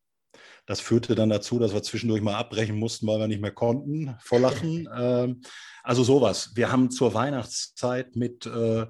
Das 0.66 0.80
führte 0.80 1.14
dann 1.14 1.28
dazu, 1.28 1.58
dass 1.58 1.74
wir 1.74 1.82
zwischendurch 1.82 2.22
mal 2.22 2.36
abbrechen 2.36 2.76
mussten, 2.76 3.06
weil 3.06 3.18
wir 3.18 3.28
nicht 3.28 3.42
mehr 3.42 3.52
konnten 3.52 4.16
vor 4.20 4.40
Lachen. 4.40 4.88
Ähm, 4.98 5.40
also 5.82 6.04
sowas. 6.04 6.52
Wir 6.54 6.70
haben 6.70 6.90
zur 6.90 7.14
Weihnachtszeit 7.14 8.14
mit 8.14 8.46
äh, 8.46 8.86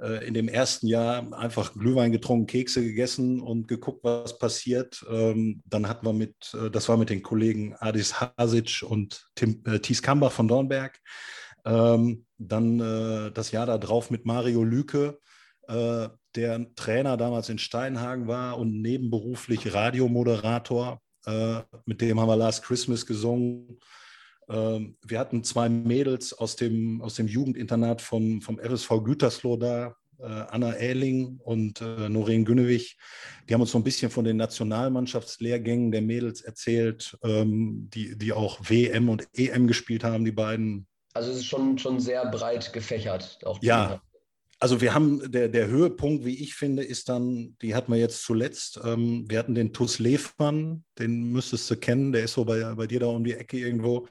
äh, 0.00 0.26
in 0.26 0.34
dem 0.34 0.48
ersten 0.48 0.86
Jahr 0.86 1.32
einfach 1.32 1.74
Glühwein 1.74 2.12
getrunken, 2.12 2.46
Kekse 2.46 2.82
gegessen 2.82 3.40
und 3.40 3.66
geguckt, 3.66 4.04
was 4.04 4.38
passiert. 4.38 5.04
Ähm, 5.10 5.62
dann 5.66 5.88
hatten 5.88 6.06
wir 6.06 6.12
mit, 6.12 6.54
äh, 6.54 6.70
das 6.70 6.88
war 6.88 6.96
mit 6.96 7.10
den 7.10 7.22
Kollegen 7.22 7.74
Adis 7.74 8.20
Hasic 8.20 8.84
und 8.86 9.28
Tim, 9.34 9.62
äh, 9.66 9.80
Thies 9.80 10.02
Kambach 10.02 10.32
von 10.32 10.46
Dornberg. 10.46 11.00
Ähm, 11.64 12.26
dann 12.38 12.80
äh, 12.80 13.32
das 13.32 13.50
Jahr 13.50 13.66
darauf 13.66 14.10
mit 14.10 14.24
Mario 14.24 14.64
Lüke, 14.64 15.18
äh, 15.66 16.08
der 16.34 16.74
Trainer 16.74 17.16
damals 17.16 17.48
in 17.48 17.58
Steinhagen 17.58 18.28
war 18.28 18.58
und 18.58 18.80
nebenberuflich 18.80 19.74
Radiomoderator. 19.74 21.00
Äh, 21.26 21.60
mit 21.84 22.00
dem 22.00 22.20
haben 22.20 22.28
wir 22.28 22.36
Last 22.36 22.62
Christmas 22.62 23.04
gesungen. 23.04 23.78
Ähm, 24.48 24.96
wir 25.06 25.18
hatten 25.18 25.44
zwei 25.44 25.68
Mädels 25.68 26.32
aus 26.32 26.56
dem, 26.56 27.02
aus 27.02 27.14
dem 27.14 27.28
Jugendinternat 27.28 28.00
von, 28.00 28.40
vom 28.40 28.58
RSV 28.58 29.04
Gütersloh 29.04 29.56
da, 29.56 29.94
äh, 30.18 30.24
Anna 30.24 30.76
Ehling 30.76 31.38
und 31.44 31.80
äh, 31.80 32.08
Noreen 32.08 32.44
Günnewig. 32.44 32.96
Die 33.48 33.54
haben 33.54 33.60
uns 33.60 33.70
so 33.70 33.78
ein 33.78 33.84
bisschen 33.84 34.10
von 34.10 34.24
den 34.24 34.36
Nationalmannschaftslehrgängen 34.36 35.92
der 35.92 36.02
Mädels 36.02 36.40
erzählt, 36.40 37.16
ähm, 37.22 37.88
die, 37.92 38.18
die 38.18 38.32
auch 38.32 38.58
WM 38.68 39.08
und 39.08 39.28
EM 39.34 39.68
gespielt 39.68 40.02
haben, 40.02 40.24
die 40.24 40.32
beiden. 40.32 40.87
Also 41.14 41.30
es 41.30 41.38
ist 41.38 41.46
schon, 41.46 41.78
schon 41.78 42.00
sehr 42.00 42.26
breit 42.30 42.72
gefächert. 42.72 43.38
Auch 43.44 43.62
ja, 43.62 44.00
also 44.60 44.80
wir 44.80 44.92
haben, 44.92 45.30
der, 45.30 45.48
der 45.48 45.68
Höhepunkt, 45.68 46.24
wie 46.24 46.42
ich 46.42 46.54
finde, 46.54 46.82
ist 46.82 47.08
dann, 47.08 47.56
die 47.62 47.74
hatten 47.74 47.92
wir 47.92 47.98
jetzt 47.98 48.24
zuletzt, 48.24 48.80
ähm, 48.84 49.24
wir 49.28 49.38
hatten 49.38 49.54
den 49.54 49.72
Tus 49.72 50.00
Lefmann, 50.00 50.84
den 50.98 51.30
müsstest 51.30 51.70
du 51.70 51.76
kennen, 51.76 52.12
der 52.12 52.24
ist 52.24 52.32
so 52.32 52.44
bei, 52.44 52.74
bei 52.74 52.86
dir 52.86 53.00
da 53.00 53.06
um 53.06 53.22
die 53.22 53.34
Ecke 53.34 53.58
irgendwo. 53.58 54.08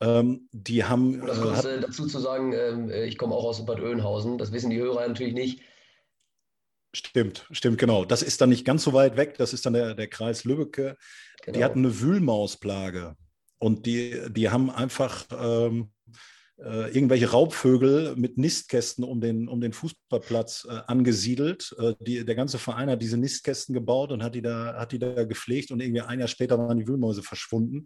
Ähm, 0.00 0.48
die 0.52 0.84
haben. 0.84 1.20
Um 1.20 1.26
das 1.26 1.40
kurz 1.40 1.64
äh, 1.64 1.80
dazu 1.80 2.06
zu 2.06 2.18
sagen, 2.18 2.52
ähm, 2.52 2.90
äh, 2.90 3.06
ich 3.06 3.16
komme 3.16 3.34
auch 3.34 3.44
aus 3.44 3.64
Bad 3.64 3.80
Oeynhausen, 3.80 4.38
das 4.38 4.52
wissen 4.52 4.70
die 4.70 4.78
Hörer 4.78 5.06
natürlich 5.06 5.34
nicht. 5.34 5.62
Stimmt, 6.92 7.46
stimmt, 7.50 7.78
genau. 7.78 8.04
Das 8.04 8.22
ist 8.22 8.40
dann 8.40 8.48
nicht 8.48 8.64
ganz 8.64 8.82
so 8.82 8.92
weit 8.92 9.16
weg, 9.16 9.36
das 9.38 9.52
ist 9.52 9.66
dann 9.66 9.74
der, 9.74 9.94
der 9.94 10.08
Kreis 10.08 10.44
Lübbecke. 10.44 10.96
Genau. 11.44 11.58
Die 11.58 11.64
hatten 11.64 11.78
eine 11.80 12.00
Wühlmausplage 12.00 13.16
und 13.58 13.86
die, 13.86 14.20
die 14.30 14.50
haben 14.50 14.70
einfach 14.70 15.26
ähm, 15.30 15.92
äh, 16.58 16.90
irgendwelche 16.94 17.30
Raubvögel 17.30 18.16
mit 18.16 18.38
Nistkästen 18.38 19.04
um 19.04 19.20
den, 19.20 19.48
um 19.48 19.60
den 19.60 19.72
Fußballplatz 19.72 20.66
äh, 20.70 20.80
angesiedelt. 20.86 21.74
Äh, 21.78 21.94
die, 22.00 22.24
der 22.24 22.34
ganze 22.34 22.58
Verein 22.58 22.90
hat 22.90 23.02
diese 23.02 23.18
Nistkästen 23.18 23.74
gebaut 23.74 24.10
und 24.10 24.22
hat 24.22 24.34
die, 24.34 24.42
da, 24.42 24.74
hat 24.74 24.92
die 24.92 24.98
da 24.98 25.24
gepflegt 25.24 25.70
und 25.70 25.80
irgendwie 25.80 26.00
ein 26.00 26.18
Jahr 26.18 26.28
später 26.28 26.58
waren 26.58 26.78
die 26.78 26.88
Wühlmäuse 26.88 27.22
verschwunden. 27.22 27.84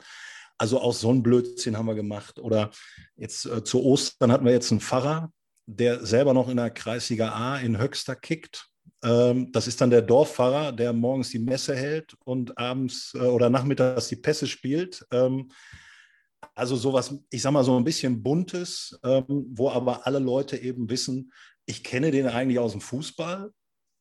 Also 0.57 0.81
aus 0.81 1.01
so 1.01 1.11
einem 1.11 1.23
Blödsinn 1.23 1.77
haben 1.77 1.87
wir 1.87 1.95
gemacht. 1.95 2.39
Oder 2.39 2.71
jetzt 3.17 3.47
äh, 3.47 3.65
zu 3.65 3.83
Ostern 3.83 4.31
hatten 4.31 4.45
wir 4.45 4.53
jetzt 4.53 4.71
einen 4.71 4.81
Pfarrer, 4.81 5.33
der 5.67 6.05
selber 6.05 6.35
noch 6.35 6.49
in 6.49 6.59
der 6.59 6.71
Kreisliga 6.71 7.31
A 7.33 7.59
in 7.59 7.79
Höxter 7.79 8.15
kickt. 8.15 8.69
Ähm, 9.03 9.51
das 9.53 9.67
ist 9.67 9.81
dann 9.81 9.91
der 9.91 10.03
Dorfpfarrer, 10.03 10.73
der 10.73 10.93
morgens 10.93 11.31
die 11.31 11.39
Messe 11.39 11.75
hält 11.75 12.15
und 12.25 12.57
abends 12.59 13.15
äh, 13.15 13.21
oder 13.21 13.51
nachmittags 13.51 14.09
die 14.09 14.17
Pässe 14.17 14.47
spielt. 14.47 15.05
Ähm, 15.11 15.51
also 16.55 16.77
sowas, 16.77 17.15
ich 17.31 17.43
sag 17.43 17.53
mal 17.53 17.65
so 17.65 17.77
ein 17.77 17.85
bisschen 17.85 18.23
buntes, 18.23 18.99
ähm, 19.05 19.47
wo 19.51 19.71
aber 19.71 20.07
alle 20.07 20.19
Leute 20.19 20.57
eben 20.57 20.89
wissen, 20.91 21.33
ich 21.67 21.85
kenne 21.85 22.11
den 22.11 22.27
eigentlich 22.27 22.59
aus 22.59 22.73
dem 22.73 22.81
Fußball, 22.81 23.53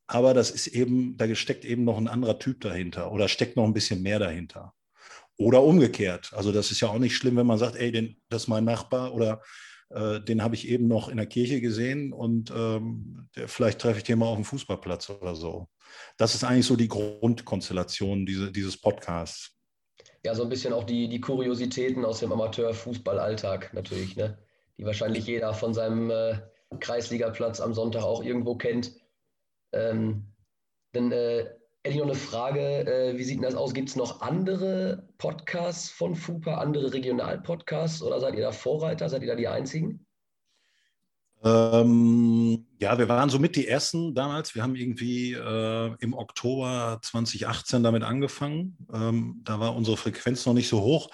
aber 0.08 0.34
das 0.34 0.50
ist 0.52 0.68
eben, 0.68 1.18
da 1.18 1.34
steckt 1.36 1.66
eben 1.66 1.84
noch 1.84 1.98
ein 1.98 2.08
anderer 2.08 2.40
Typ 2.40 2.62
dahinter 2.62 3.12
oder 3.12 3.28
steckt 3.28 3.56
noch 3.56 3.66
ein 3.66 3.74
bisschen 3.74 4.02
mehr 4.02 4.20
dahinter. 4.20 4.74
Oder 5.38 5.64
umgekehrt. 5.64 6.34
Also 6.34 6.52
das 6.52 6.72
ist 6.72 6.82
ja 6.82 6.90
auch 6.90 7.00
nicht 7.00 7.16
schlimm, 7.16 7.38
wenn 7.38 7.48
man 7.48 7.60
sagt, 7.60 7.76
ey, 7.76 7.92
den, 7.92 8.18
das 8.28 8.44
ist 8.44 8.48
mein 8.50 8.66
Nachbar 8.66 9.14
oder 9.14 9.42
äh, 9.90 10.20
den 10.20 10.44
habe 10.44 10.56
ich 10.56 10.68
eben 10.68 10.88
noch 10.88 11.10
in 11.10 11.18
der 11.18 11.28
Kirche 11.28 11.62
gesehen 11.62 12.12
und 12.12 12.52
ähm, 12.52 13.30
der, 13.36 13.48
vielleicht 13.48 13.80
treffe 13.80 14.00
ich 14.00 14.04
den 14.04 14.20
mal 14.20 14.28
auf 14.28 14.36
dem 14.36 14.46
Fußballplatz 14.46 15.10
oder 15.10 15.36
so. 15.36 15.70
Das 16.18 16.36
ist 16.36 16.44
eigentlich 16.44 16.66
so 16.66 16.76
die 16.76 16.88
Grundkonstellation 16.88 18.26
diese, 18.26 18.52
dieses 18.52 18.80
Podcasts. 18.80 19.59
Ja, 20.26 20.36
so 20.36 20.44
ein 20.44 20.50
bisschen 20.50 20.74
auch 20.74 20.84
die, 20.84 21.08
die 21.08 21.22
Kuriositäten 21.22 22.04
aus 22.04 22.20
dem 22.20 22.32
Amateurfußballalltag 22.32 23.74
natürlich, 23.74 24.18
ne? 24.18 24.38
die 24.78 24.86
wahrscheinlich 24.86 25.26
jeder 25.26 25.54
von 25.54 25.74
seinem 25.74 26.10
äh, 26.10 26.40
Kreisligaplatz 26.80 27.60
am 27.60 27.74
Sonntag 27.74 28.04
auch 28.04 28.24
irgendwo 28.24 28.56
kennt. 28.56 28.94
Ähm, 29.72 30.26
dann 30.94 31.12
äh, 31.12 31.46
hätte 31.84 31.96
ich 31.96 31.98
noch 31.98 32.06
eine 32.06 32.16
Frage, 32.16 32.60
äh, 32.60 33.18
wie 33.18 33.24
sieht 33.24 33.38
denn 33.38 33.44
das 33.44 33.56
aus? 33.56 33.74
Gibt 33.74 33.90
es 33.90 33.96
noch 33.96 34.22
andere 34.22 35.08
Podcasts 35.18 35.90
von 35.90 36.16
FUPA, 36.16 36.56
andere 36.56 36.94
Regionalpodcasts 36.94 38.02
oder 38.02 38.20
seid 38.20 38.36
ihr 38.36 38.42
da 38.42 38.52
Vorreiter? 38.52 39.10
Seid 39.10 39.22
ihr 39.22 39.30
da 39.30 39.36
die 39.36 39.48
Einzigen? 39.48 40.06
Ähm, 41.44 42.66
ja, 42.80 42.98
wir 42.98 43.10
waren 43.10 43.30
somit 43.30 43.58
die 43.58 43.68
Ersten 43.68 44.16
damals. 44.16 44.56
Wir 44.56 44.64
haben 44.64 44.76
irgendwie 44.76 45.34
äh, 45.34 45.96
im 46.00 46.14
Oktober 46.14 47.00
2018 47.02 47.84
damit 47.84 48.04
angefangen. 48.04 48.78
Ähm, 48.94 49.42
da 49.44 49.60
war 49.60 49.76
unsere 49.76 49.98
Frequenz 49.98 50.46
noch 50.46 50.54
nicht 50.54 50.70
so 50.70 50.82
hoch. 50.82 51.10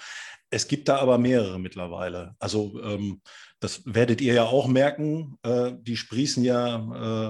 Es 0.48 0.68
gibt 0.68 0.88
da 0.88 0.98
aber 0.98 1.18
mehrere 1.18 1.58
mittlerweile. 1.58 2.36
Also 2.38 2.80
ähm, 2.84 3.20
das 3.58 3.82
werdet 3.84 4.20
ihr 4.20 4.34
ja 4.34 4.44
auch 4.44 4.68
merken. 4.68 5.38
Äh, 5.42 5.72
die 5.80 5.96
sprießen 5.96 6.44
ja 6.44 6.76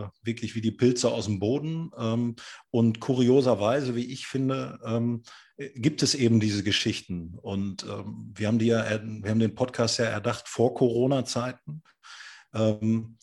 äh, 0.05 0.09
wirklich 0.23 0.55
wie 0.55 0.61
die 0.61 0.71
Pilze 0.71 1.11
aus 1.11 1.25
dem 1.25 1.38
Boden. 1.38 1.90
Ähm, 1.97 2.37
und 2.71 3.00
kurioserweise, 3.00 3.97
wie 3.97 4.12
ich 4.12 4.26
finde, 4.26 4.78
ähm, 4.85 5.23
gibt 5.57 6.02
es 6.02 6.14
eben 6.14 6.40
diese 6.40 6.62
Geschichten. 6.62 7.38
Und 7.40 7.85
ähm, 7.85 8.35
wir 8.35 8.49
haben 8.49 8.59
die 8.59 8.66
ja, 8.66 8.85
wir 9.02 9.31
haben 9.31 9.40
den 9.40 9.55
Podcast 9.55 9.99
ja 9.99 10.05
erdacht 10.05 10.47
vor 10.47 10.75
Corona-Zeiten. 10.75 11.83
Ähm, 12.52 13.16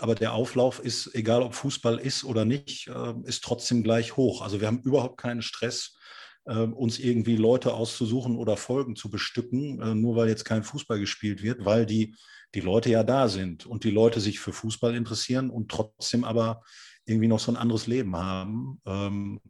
aber 0.00 0.14
der 0.14 0.32
Auflauf 0.32 0.80
ist, 0.80 1.14
egal 1.14 1.42
ob 1.42 1.54
Fußball 1.54 1.98
ist 1.98 2.24
oder 2.24 2.44
nicht, 2.44 2.88
äh, 2.88 3.14
ist 3.24 3.44
trotzdem 3.44 3.82
gleich 3.82 4.16
hoch. 4.16 4.42
Also 4.42 4.60
wir 4.60 4.66
haben 4.66 4.82
überhaupt 4.82 5.18
keinen 5.20 5.42
Stress, 5.42 5.96
äh, 6.44 6.58
uns 6.58 6.98
irgendwie 6.98 7.36
Leute 7.36 7.74
auszusuchen 7.74 8.36
oder 8.36 8.56
Folgen 8.56 8.96
zu 8.96 9.10
bestücken, 9.10 9.80
äh, 9.80 9.94
nur 9.94 10.16
weil 10.16 10.28
jetzt 10.28 10.44
kein 10.44 10.62
Fußball 10.62 10.98
gespielt 10.98 11.42
wird, 11.42 11.64
weil 11.64 11.86
die, 11.86 12.14
die 12.54 12.60
Leute 12.60 12.90
ja 12.90 13.02
da 13.02 13.28
sind 13.28 13.66
und 13.66 13.84
die 13.84 13.90
Leute 13.90 14.20
sich 14.20 14.40
für 14.40 14.52
Fußball 14.52 14.94
interessieren 14.94 15.50
und 15.50 15.70
trotzdem 15.70 16.24
aber 16.24 16.62
irgendwie 17.04 17.28
noch 17.28 17.40
so 17.40 17.52
ein 17.52 17.56
anderes 17.56 17.86
Leben 17.86 18.16
haben. 18.16 18.80
Ähm, 18.86 19.40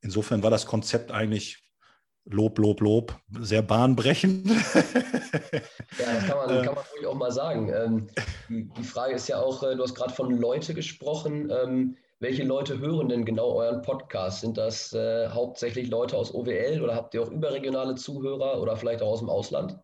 insofern 0.00 0.42
war 0.42 0.50
das 0.50 0.66
Konzept 0.66 1.10
eigentlich 1.12 1.63
Lob, 2.26 2.58
Lob, 2.58 2.80
Lob, 2.80 3.14
sehr 3.40 3.60
bahnbrechend. 3.60 4.48
ja, 4.48 4.54
das 5.98 6.26
kann 6.26 6.38
man, 6.38 6.50
äh. 6.56 6.62
kann 6.64 6.74
man 6.74 6.84
ruhig 6.94 7.06
auch 7.06 7.14
mal 7.14 7.30
sagen. 7.30 7.70
Ähm, 7.70 8.06
die, 8.48 8.82
Frage 8.82 9.14
ist 9.14 9.28
ja 9.28 9.40
auch, 9.40 9.62
äh, 9.62 9.76
du 9.76 9.82
hast 9.82 9.94
gerade 9.94 10.12
von 10.12 10.30
Leute 10.30 10.72
gesprochen. 10.72 11.50
Ähm, 11.50 11.96
welche 12.20 12.44
Leute 12.44 12.78
hören 12.78 13.10
denn 13.10 13.26
genau 13.26 13.52
euren 13.52 13.82
Podcast? 13.82 14.40
Sind 14.40 14.56
das 14.56 14.94
äh, 14.94 15.28
hauptsächlich 15.28 15.90
Leute 15.90 16.16
aus 16.16 16.32
OWL 16.32 16.80
oder 16.82 16.94
habt 16.94 17.12
ihr 17.12 17.22
auch 17.22 17.30
überregionale 17.30 17.96
Zuhörer 17.96 18.62
oder 18.62 18.76
vielleicht 18.76 19.02
auch 19.02 19.10
aus 19.10 19.18
dem 19.18 19.28
Ausland? 19.28 19.78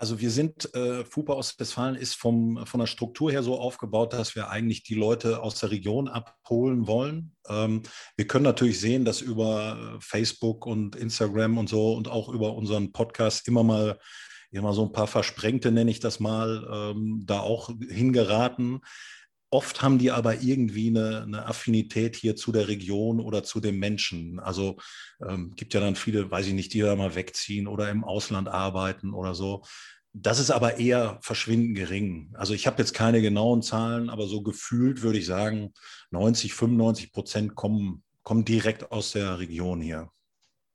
Also 0.00 0.20
wir 0.20 0.30
sind, 0.30 0.72
äh, 0.74 1.04
FUPA 1.04 1.34
Ostwestfalen 1.34 1.96
ist 1.96 2.14
vom, 2.14 2.64
von 2.66 2.78
der 2.78 2.86
Struktur 2.86 3.32
her 3.32 3.42
so 3.42 3.58
aufgebaut, 3.58 4.12
dass 4.12 4.36
wir 4.36 4.48
eigentlich 4.48 4.84
die 4.84 4.94
Leute 4.94 5.42
aus 5.42 5.56
der 5.56 5.72
Region 5.72 6.06
abholen 6.06 6.86
wollen. 6.86 7.34
Ähm, 7.48 7.82
wir 8.16 8.28
können 8.28 8.44
natürlich 8.44 8.78
sehen, 8.78 9.04
dass 9.04 9.20
über 9.20 9.96
äh, 9.96 10.00
Facebook 10.00 10.66
und 10.66 10.94
Instagram 10.94 11.58
und 11.58 11.68
so 11.68 11.94
und 11.94 12.06
auch 12.08 12.28
über 12.28 12.54
unseren 12.54 12.92
Podcast 12.92 13.48
immer 13.48 13.64
mal 13.64 13.98
immer 14.50 14.72
so 14.72 14.84
ein 14.84 14.92
paar 14.92 15.06
Versprengte, 15.06 15.70
nenne 15.70 15.90
ich 15.90 16.00
das 16.00 16.20
mal, 16.20 16.66
ähm, 16.72 17.22
da 17.26 17.40
auch 17.40 17.70
hingeraten. 17.88 18.80
Oft 19.50 19.80
haben 19.80 19.98
die 19.98 20.10
aber 20.10 20.42
irgendwie 20.42 20.88
eine, 20.88 21.22
eine, 21.22 21.46
Affinität 21.46 22.16
hier 22.16 22.36
zu 22.36 22.52
der 22.52 22.68
Region 22.68 23.18
oder 23.18 23.42
zu 23.42 23.60
dem 23.60 23.78
Menschen. 23.78 24.38
Also 24.40 24.76
ähm, 25.26 25.54
gibt 25.56 25.72
ja 25.72 25.80
dann 25.80 25.96
viele, 25.96 26.30
weiß 26.30 26.48
ich 26.48 26.52
nicht, 26.52 26.74
die 26.74 26.80
da 26.80 26.94
mal 26.96 27.14
wegziehen 27.14 27.66
oder 27.66 27.90
im 27.90 28.04
Ausland 28.04 28.48
arbeiten 28.48 29.14
oder 29.14 29.34
so. 29.34 29.62
Das 30.12 30.38
ist 30.38 30.50
aber 30.50 30.78
eher 30.78 31.18
verschwindend 31.22 31.76
gering. 31.76 32.32
Also 32.34 32.52
ich 32.52 32.66
habe 32.66 32.78
jetzt 32.82 32.92
keine 32.92 33.22
genauen 33.22 33.62
Zahlen, 33.62 34.10
aber 34.10 34.26
so 34.26 34.42
gefühlt 34.42 35.02
würde 35.02 35.18
ich 35.18 35.26
sagen, 35.26 35.72
90, 36.10 36.52
95 36.52 37.12
Prozent 37.12 37.54
kommen, 37.54 38.02
kommen 38.22 38.44
direkt 38.44 38.92
aus 38.92 39.12
der 39.12 39.38
Region 39.38 39.80
hier. 39.80 40.10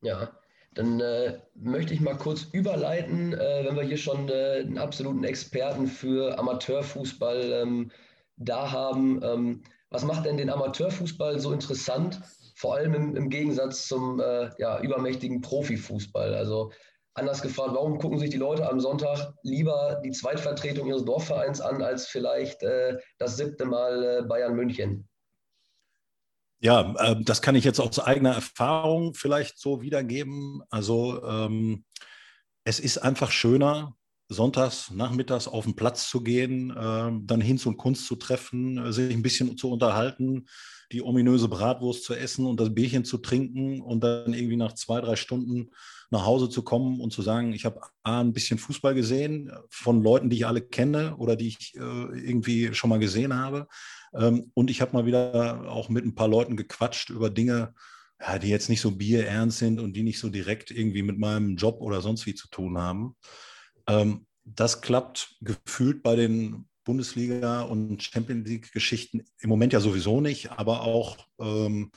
Ja, 0.02 0.32
dann 0.74 1.00
äh, 1.00 1.40
möchte 1.56 1.94
ich 1.94 2.02
mal 2.02 2.18
kurz 2.18 2.48
überleiten, 2.52 3.34
äh, 3.34 3.66
wenn 3.66 3.76
wir 3.76 3.84
hier 3.84 3.98
schon 3.98 4.30
äh, 4.30 4.62
einen 4.62 4.78
absoluten 4.78 5.24
Experten 5.24 5.88
für 5.88 6.38
Amateurfußball 6.40 7.62
ähm, 7.64 7.92
da 8.38 8.72
haben. 8.72 9.22
Ähm, 9.24 9.64
was 9.90 10.04
macht 10.04 10.26
denn 10.26 10.38
den 10.38 10.50
Amateurfußball 10.50 11.40
so 11.40 11.52
interessant, 11.52 12.22
vor 12.56 12.76
allem 12.76 12.94
im, 12.94 13.16
im 13.16 13.30
Gegensatz 13.30 13.88
zum 13.88 14.20
äh, 14.20 14.50
ja, 14.58 14.80
übermächtigen 14.80 15.42
Profifußball? 15.42 16.34
Also 16.34 16.72
anders 17.14 17.42
gefragt, 17.42 17.72
warum 17.74 18.00
gucken 18.00 18.18
sich 18.18 18.30
die 18.30 18.38
Leute 18.38 18.68
am 18.68 18.80
Sonntag 18.80 19.34
lieber 19.44 20.02
die 20.04 20.12
Zweitvertretung 20.12 20.88
ihres 20.88 21.06
Dorfvereins 21.06 21.62
an, 21.62 21.82
als 21.82 22.08
vielleicht 22.08 22.64
äh, 22.64 22.98
das 23.20 23.38
siebte 23.38 23.66
Mal 23.66 24.04
äh, 24.04 24.22
Bayern 24.24 24.56
München? 24.56 25.08
Ja, 26.60 26.96
äh, 26.98 27.16
das 27.24 27.42
kann 27.42 27.56
ich 27.56 27.66
jetzt 27.66 27.80
aus 27.80 28.00
eigener 28.00 28.34
Erfahrung 28.34 29.14
vielleicht 29.14 29.60
so 29.60 29.82
wiedergeben. 29.82 30.64
Also 30.70 31.24
ähm, 31.24 31.86
es 32.64 32.80
ist 32.80 32.98
einfach 32.98 33.32
schöner, 33.32 33.96
sonntags, 34.34 34.92
nachmittags 34.92 35.48
auf 35.48 35.64
den 35.66 35.76
Platz 35.76 36.10
zu 36.10 36.22
gehen, 36.22 36.72
äh, 36.72 37.12
dann 37.24 37.42
Hinz 37.42 37.66
und 37.66 37.78
Kunst 37.78 38.06
zu 38.06 38.16
treffen, 38.16 38.78
äh, 38.78 38.92
sich 38.92 39.14
ein 39.14 39.24
bisschen 39.24 39.58
zu 39.58 39.72
unterhalten, 39.72 40.46
die 40.92 41.02
ominöse 41.02 41.48
Bratwurst 41.48 42.04
zu 42.04 42.14
essen 42.14 42.46
und 42.46 42.60
das 42.60 42.74
Bierchen 42.74 43.06
zu 43.06 43.18
trinken 43.18 43.82
und 43.82 44.04
dann 44.04 44.34
irgendwie 44.34 44.58
nach 44.58 44.74
zwei, 44.74 45.02
drei 45.02 45.16
Stunden 45.16 45.72
nach 46.12 46.26
Hause 46.26 46.50
zu 46.50 46.62
kommen 46.62 47.02
und 47.02 47.12
zu 47.12 47.22
sagen, 47.22 47.54
ich 47.54 47.66
habe 47.66 47.82
ein 48.04 48.34
bisschen 48.34 48.60
Fußball 48.60 48.94
gesehen 48.94 49.52
von 49.70 50.04
Leuten, 50.04 50.30
die 50.30 50.38
ich 50.38 50.46
alle 50.46 50.62
kenne 50.62 51.18
oder 51.18 51.36
die 51.36 51.48
ich 51.48 51.74
äh, 51.76 51.80
irgendwie 51.80 52.74
schon 52.74 52.92
mal 52.92 53.00
gesehen 53.00 53.34
habe. 53.34 53.68
Ähm, 54.14 54.52
und 54.54 54.70
ich 54.70 54.82
habe 54.82 54.94
mal 54.94 55.06
wieder 55.06 55.70
auch 55.70 55.90
mit 55.90 56.06
ein 56.06 56.16
paar 56.16 56.28
Leuten 56.28 56.56
gequatscht 56.56 57.10
über 57.10 57.30
Dinge, 57.32 57.74
ja, 58.20 58.38
die 58.38 58.50
jetzt 58.50 58.70
nicht 58.70 58.82
so 58.82 58.92
bierernst 58.92 59.58
sind 59.58 59.80
und 59.80 59.94
die 59.94 60.04
nicht 60.04 60.20
so 60.20 60.30
direkt 60.30 60.70
irgendwie 60.72 61.02
mit 61.02 61.18
meinem 61.18 61.56
Job 61.56 61.82
oder 61.82 62.02
sonst 62.02 62.26
wie 62.28 62.36
zu 62.36 62.48
tun 62.48 62.78
haben. 62.78 63.16
Ähm, 63.88 64.26
das 64.46 64.82
klappt 64.82 65.36
gefühlt 65.42 66.04
bei 66.04 66.16
den 66.16 66.66
Bundesliga- 66.84 67.62
und 67.62 68.04
Champions 68.04 68.48
League-Geschichten 68.48 69.24
im 69.40 69.50
Moment 69.50 69.74
ja 69.74 69.80
sowieso 69.80 70.20
nicht, 70.20 70.52
aber 70.52 70.82
auch 70.82 71.18
ähm, 71.40 71.92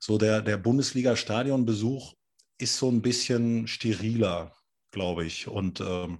so 0.00 0.18
der, 0.18 0.42
der 0.42 0.56
Bundesliga-Stadionbesuch 0.56 2.14
ist 2.58 2.76
so 2.76 2.90
ein 2.90 3.02
bisschen 3.02 3.68
steriler, 3.68 4.52
glaube 4.90 5.24
ich. 5.24 5.46
Und 5.46 5.80
ähm, 5.80 6.18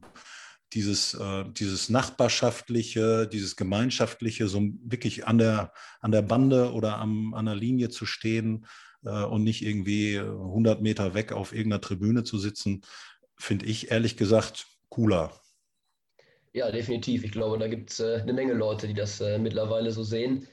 dieses, 0.73 1.15
äh, 1.15 1.45
dieses 1.51 1.89
nachbarschaftliche, 1.89 3.27
dieses 3.27 3.57
gemeinschaftliche, 3.57 4.49
so 4.49 4.61
wirklich 4.85 5.27
an 5.27 5.39
der, 5.39 5.73
an 6.01 6.13
der 6.13 6.23
Bande 6.23 6.73
oder 6.73 6.99
am, 6.99 7.35
an 7.35 7.47
der 7.47 7.57
Linie 7.57 7.91
zu 7.91 8.07
stehen 8.07 8.67
äh, 9.05 9.25
und 9.25 9.43
nicht 9.43 9.63
irgendwie 9.63 10.19
100 10.19 10.81
Meter 10.81 11.15
weg 11.15 11.33
auf 11.33 11.53
irgendeiner 11.53 11.81
Tribüne 11.81 12.25
zu 12.25 12.39
sitzen, 12.39 12.83
finde 13.37 13.67
ich 13.67 13.91
ehrlich 13.91 14.17
gesagt 14.17 14.67
cooler. 14.93 15.33
Ja, 16.53 16.71
definitiv. 16.71 17.25
Ich 17.25 17.33
glaube, 17.33 17.59
da 17.59 17.67
gibt 17.67 17.91
es 17.91 18.01
äh, 18.01 18.21
eine 18.21 18.35
Menge 18.35 18.53
Leute, 18.53 18.87
die 18.87 18.95
das 18.95 19.21
äh, 19.21 19.39
mittlerweile 19.39 19.91
so 19.91 20.03
sehen. 20.03 20.47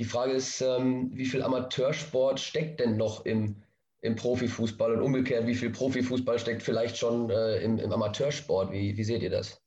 Die 0.00 0.04
Frage 0.04 0.32
ist, 0.32 0.60
ähm, 0.60 1.10
wie 1.14 1.26
viel 1.26 1.42
Amateursport 1.42 2.40
steckt 2.40 2.80
denn 2.80 2.96
noch 2.96 3.24
im, 3.24 3.62
im 4.00 4.16
Profifußball 4.16 4.94
und 4.94 5.00
umgekehrt, 5.00 5.46
wie 5.46 5.54
viel 5.54 5.70
Profifußball 5.70 6.40
steckt 6.40 6.64
vielleicht 6.64 6.96
schon 6.96 7.30
äh, 7.30 7.58
im, 7.58 7.78
im, 7.78 7.92
Amateursport? 7.92 8.72
Wie, 8.72 8.96
wie 8.96 9.04
seht 9.04 9.22
ihr 9.22 9.30
das? 9.30 9.63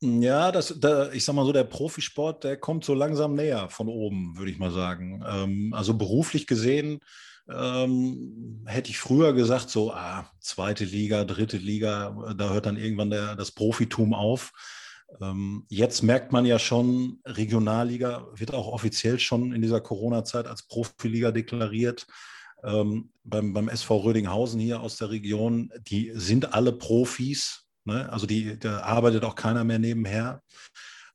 Ja, 0.00 0.52
das, 0.52 0.74
da, 0.78 1.10
ich 1.12 1.24
sag 1.24 1.34
mal 1.34 1.44
so, 1.44 1.52
der 1.52 1.64
Profisport, 1.64 2.44
der 2.44 2.56
kommt 2.56 2.84
so 2.84 2.94
langsam 2.94 3.34
näher 3.34 3.68
von 3.68 3.88
oben, 3.88 4.36
würde 4.36 4.50
ich 4.50 4.58
mal 4.58 4.70
sagen. 4.70 5.24
Ähm, 5.26 5.74
also 5.74 5.94
beruflich 5.94 6.46
gesehen 6.46 7.00
ähm, 7.48 8.62
hätte 8.66 8.90
ich 8.90 8.98
früher 8.98 9.32
gesagt, 9.32 9.70
so 9.70 9.92
ah, 9.92 10.30
zweite 10.40 10.84
Liga, 10.84 11.24
dritte 11.24 11.56
Liga, 11.56 12.34
da 12.36 12.50
hört 12.50 12.66
dann 12.66 12.76
irgendwann 12.76 13.10
der, 13.10 13.34
das 13.34 13.50
Profitum 13.50 14.14
auf. 14.14 14.52
Ähm, 15.20 15.64
jetzt 15.68 16.02
merkt 16.02 16.32
man 16.32 16.44
ja 16.44 16.58
schon, 16.58 17.20
Regionalliga 17.24 18.28
wird 18.34 18.52
auch 18.52 18.68
offiziell 18.68 19.18
schon 19.18 19.52
in 19.52 19.62
dieser 19.62 19.80
Corona-Zeit 19.80 20.46
als 20.46 20.62
Profiliga 20.62 21.32
deklariert. 21.32 22.06
Ähm, 22.62 23.10
beim, 23.24 23.52
beim 23.52 23.68
SV 23.68 23.98
Rödinghausen 23.98 24.60
hier 24.60 24.80
aus 24.80 24.96
der 24.96 25.10
Region, 25.10 25.72
die 25.88 26.12
sind 26.14 26.52
alle 26.52 26.72
Profis. 26.72 27.67
Ne? 27.88 28.10
Also 28.12 28.26
die, 28.26 28.58
da 28.58 28.80
arbeitet 28.80 29.24
auch 29.24 29.34
keiner 29.34 29.64
mehr 29.64 29.78
nebenher. 29.78 30.42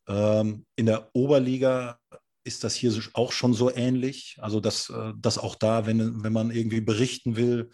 Ähm, 0.07 0.65
in 0.75 0.85
der 0.85 1.09
Oberliga 1.13 1.97
ist 2.43 2.63
das 2.63 2.75
hier 2.75 2.93
auch 3.13 3.31
schon 3.31 3.53
so 3.53 3.73
ähnlich. 3.73 4.37
Also, 4.41 4.59
dass, 4.59 4.89
äh, 4.89 5.13
dass 5.17 5.37
auch 5.37 5.55
da, 5.55 5.85
wenn, 5.85 6.23
wenn 6.23 6.33
man 6.33 6.51
irgendwie 6.51 6.81
berichten 6.81 7.35
will, 7.35 7.69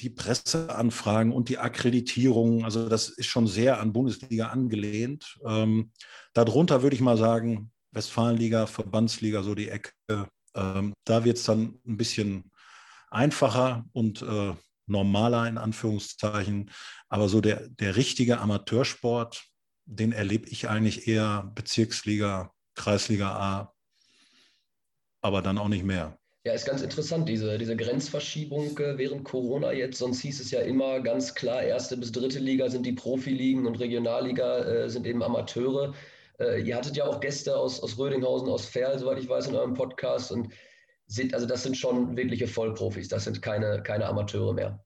die 0.00 0.10
Presseanfragen 0.10 1.32
und 1.32 1.48
die 1.48 1.58
Akkreditierung, 1.58 2.64
also 2.64 2.88
das 2.88 3.10
ist 3.10 3.26
schon 3.26 3.46
sehr 3.46 3.78
an 3.80 3.92
Bundesliga 3.92 4.48
angelehnt. 4.48 5.38
Ähm, 5.46 5.92
darunter 6.32 6.82
würde 6.82 6.96
ich 6.96 7.02
mal 7.02 7.18
sagen, 7.18 7.70
Westfalenliga, 7.92 8.66
Verbandsliga, 8.66 9.42
so 9.42 9.54
die 9.54 9.68
Ecke. 9.68 9.92
Ähm, 10.54 10.94
da 11.04 11.24
wird 11.24 11.36
es 11.36 11.44
dann 11.44 11.78
ein 11.86 11.96
bisschen 11.96 12.50
einfacher 13.10 13.84
und 13.92 14.22
äh, 14.22 14.54
normaler 14.92 15.48
in 15.48 15.58
Anführungszeichen. 15.58 16.70
Aber 17.08 17.28
so 17.28 17.40
der, 17.40 17.68
der 17.68 17.96
richtige 17.96 18.38
Amateursport, 18.38 19.44
den 19.84 20.12
erlebe 20.12 20.48
ich 20.48 20.68
eigentlich 20.68 21.08
eher 21.08 21.50
Bezirksliga, 21.54 22.52
Kreisliga 22.76 23.32
A, 23.32 23.74
aber 25.20 25.42
dann 25.42 25.58
auch 25.58 25.68
nicht 25.68 25.84
mehr. 25.84 26.16
Ja, 26.44 26.54
ist 26.54 26.66
ganz 26.66 26.82
interessant, 26.82 27.28
diese, 27.28 27.56
diese 27.56 27.76
Grenzverschiebung 27.76 28.76
äh, 28.78 28.98
während 28.98 29.22
Corona 29.22 29.72
jetzt. 29.72 29.98
Sonst 29.98 30.22
hieß 30.22 30.40
es 30.40 30.50
ja 30.50 30.60
immer 30.60 31.00
ganz 31.00 31.34
klar, 31.34 31.62
erste 31.62 31.96
bis 31.96 32.10
dritte 32.10 32.40
Liga 32.40 32.68
sind 32.68 32.84
die 32.84 32.92
Profiligen 32.92 33.64
und 33.64 33.78
Regionalliga 33.78 34.58
äh, 34.58 34.90
sind 34.90 35.06
eben 35.06 35.22
Amateure. 35.22 35.94
Äh, 36.40 36.62
ihr 36.62 36.74
hattet 36.74 36.96
ja 36.96 37.04
auch 37.04 37.20
Gäste 37.20 37.56
aus, 37.56 37.80
aus 37.80 37.96
Rödinghausen, 37.96 38.48
aus 38.48 38.66
Ferl, 38.66 38.98
soweit 38.98 39.20
ich 39.20 39.28
weiß, 39.28 39.46
in 39.48 39.54
eurem 39.54 39.74
Podcast. 39.74 40.32
Und 40.32 40.52
sind, 41.12 41.34
also 41.34 41.46
das 41.46 41.62
sind 41.62 41.76
schon 41.76 42.16
wirkliche 42.16 42.46
Vollprofis, 42.46 43.08
das 43.08 43.24
sind 43.24 43.42
keine, 43.42 43.82
keine 43.82 44.06
Amateure 44.06 44.54
mehr. 44.54 44.84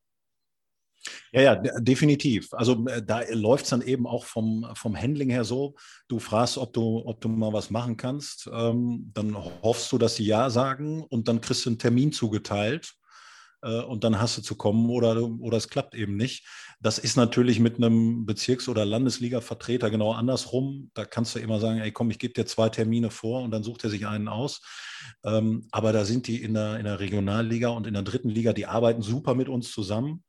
Ja, 1.32 1.42
ja, 1.42 1.54
definitiv. 1.78 2.52
Also 2.52 2.84
äh, 2.86 3.02
da 3.02 3.22
läuft 3.30 3.64
es 3.64 3.70
dann 3.70 3.82
eben 3.82 4.06
auch 4.06 4.24
vom, 4.24 4.66
vom 4.74 4.96
Handling 4.96 5.30
her 5.30 5.44
so, 5.44 5.76
du 6.08 6.18
fragst, 6.18 6.58
ob 6.58 6.72
du, 6.72 7.02
ob 7.04 7.20
du 7.20 7.28
mal 7.28 7.52
was 7.52 7.70
machen 7.70 7.96
kannst, 7.96 8.50
ähm, 8.52 9.12
dann 9.14 9.36
hoffst 9.62 9.92
du, 9.92 9.98
dass 9.98 10.16
sie 10.16 10.24
Ja 10.24 10.50
sagen 10.50 11.02
und 11.04 11.28
dann 11.28 11.40
kriegst 11.40 11.64
du 11.64 11.70
einen 11.70 11.78
Termin 11.78 12.10
zugeteilt 12.10 12.94
äh, 13.62 13.81
und 13.83 14.05
dann 14.05 14.21
hast 14.21 14.37
du 14.38 14.42
zu 14.42 14.55
kommen 14.57 14.90
oder, 14.90 15.23
oder 15.40 15.57
es 15.57 15.69
klappt 15.69 15.95
eben 15.95 16.16
nicht. 16.16 16.47
Das 16.81 16.99
ist 16.99 17.16
natürlich 17.16 17.59
mit 17.61 17.77
einem 17.77 18.27
Bezirks- 18.27 18.69
oder 18.69 18.85
Landesliga-Vertreter 18.85 19.90
genau 19.90 20.12
andersrum. 20.12 20.90
Da 20.95 21.05
kannst 21.05 21.35
du 21.35 21.38
immer 21.38 21.61
sagen, 21.61 21.81
ey 21.81 21.92
komm, 21.92 22.11
ich 22.11 22.19
gebe 22.19 22.35
dir 22.35 22.47
zwei 22.47 22.69
Termine 22.69 23.11
vor 23.11 23.42
und 23.42 23.51
dann 23.51 23.62
sucht 23.62 23.85
er 23.85 23.90
sich 23.90 24.07
einen 24.07 24.29
aus. 24.29 24.61
Ähm, 25.25 25.66
aber 25.71 25.92
da 25.92 26.05
sind 26.05 26.27
die 26.27 26.42
in 26.42 26.55
der, 26.55 26.79
in 26.79 26.85
der 26.85 27.01
Regionalliga 27.01 27.69
und 27.69 27.87
in 27.87 27.95
der 27.95 28.03
dritten 28.03 28.29
Liga, 28.29 28.53
die 28.53 28.66
arbeiten 28.66 29.03
super 29.03 29.35
mit 29.35 29.49
uns 29.49 29.71
zusammen. 29.73 30.23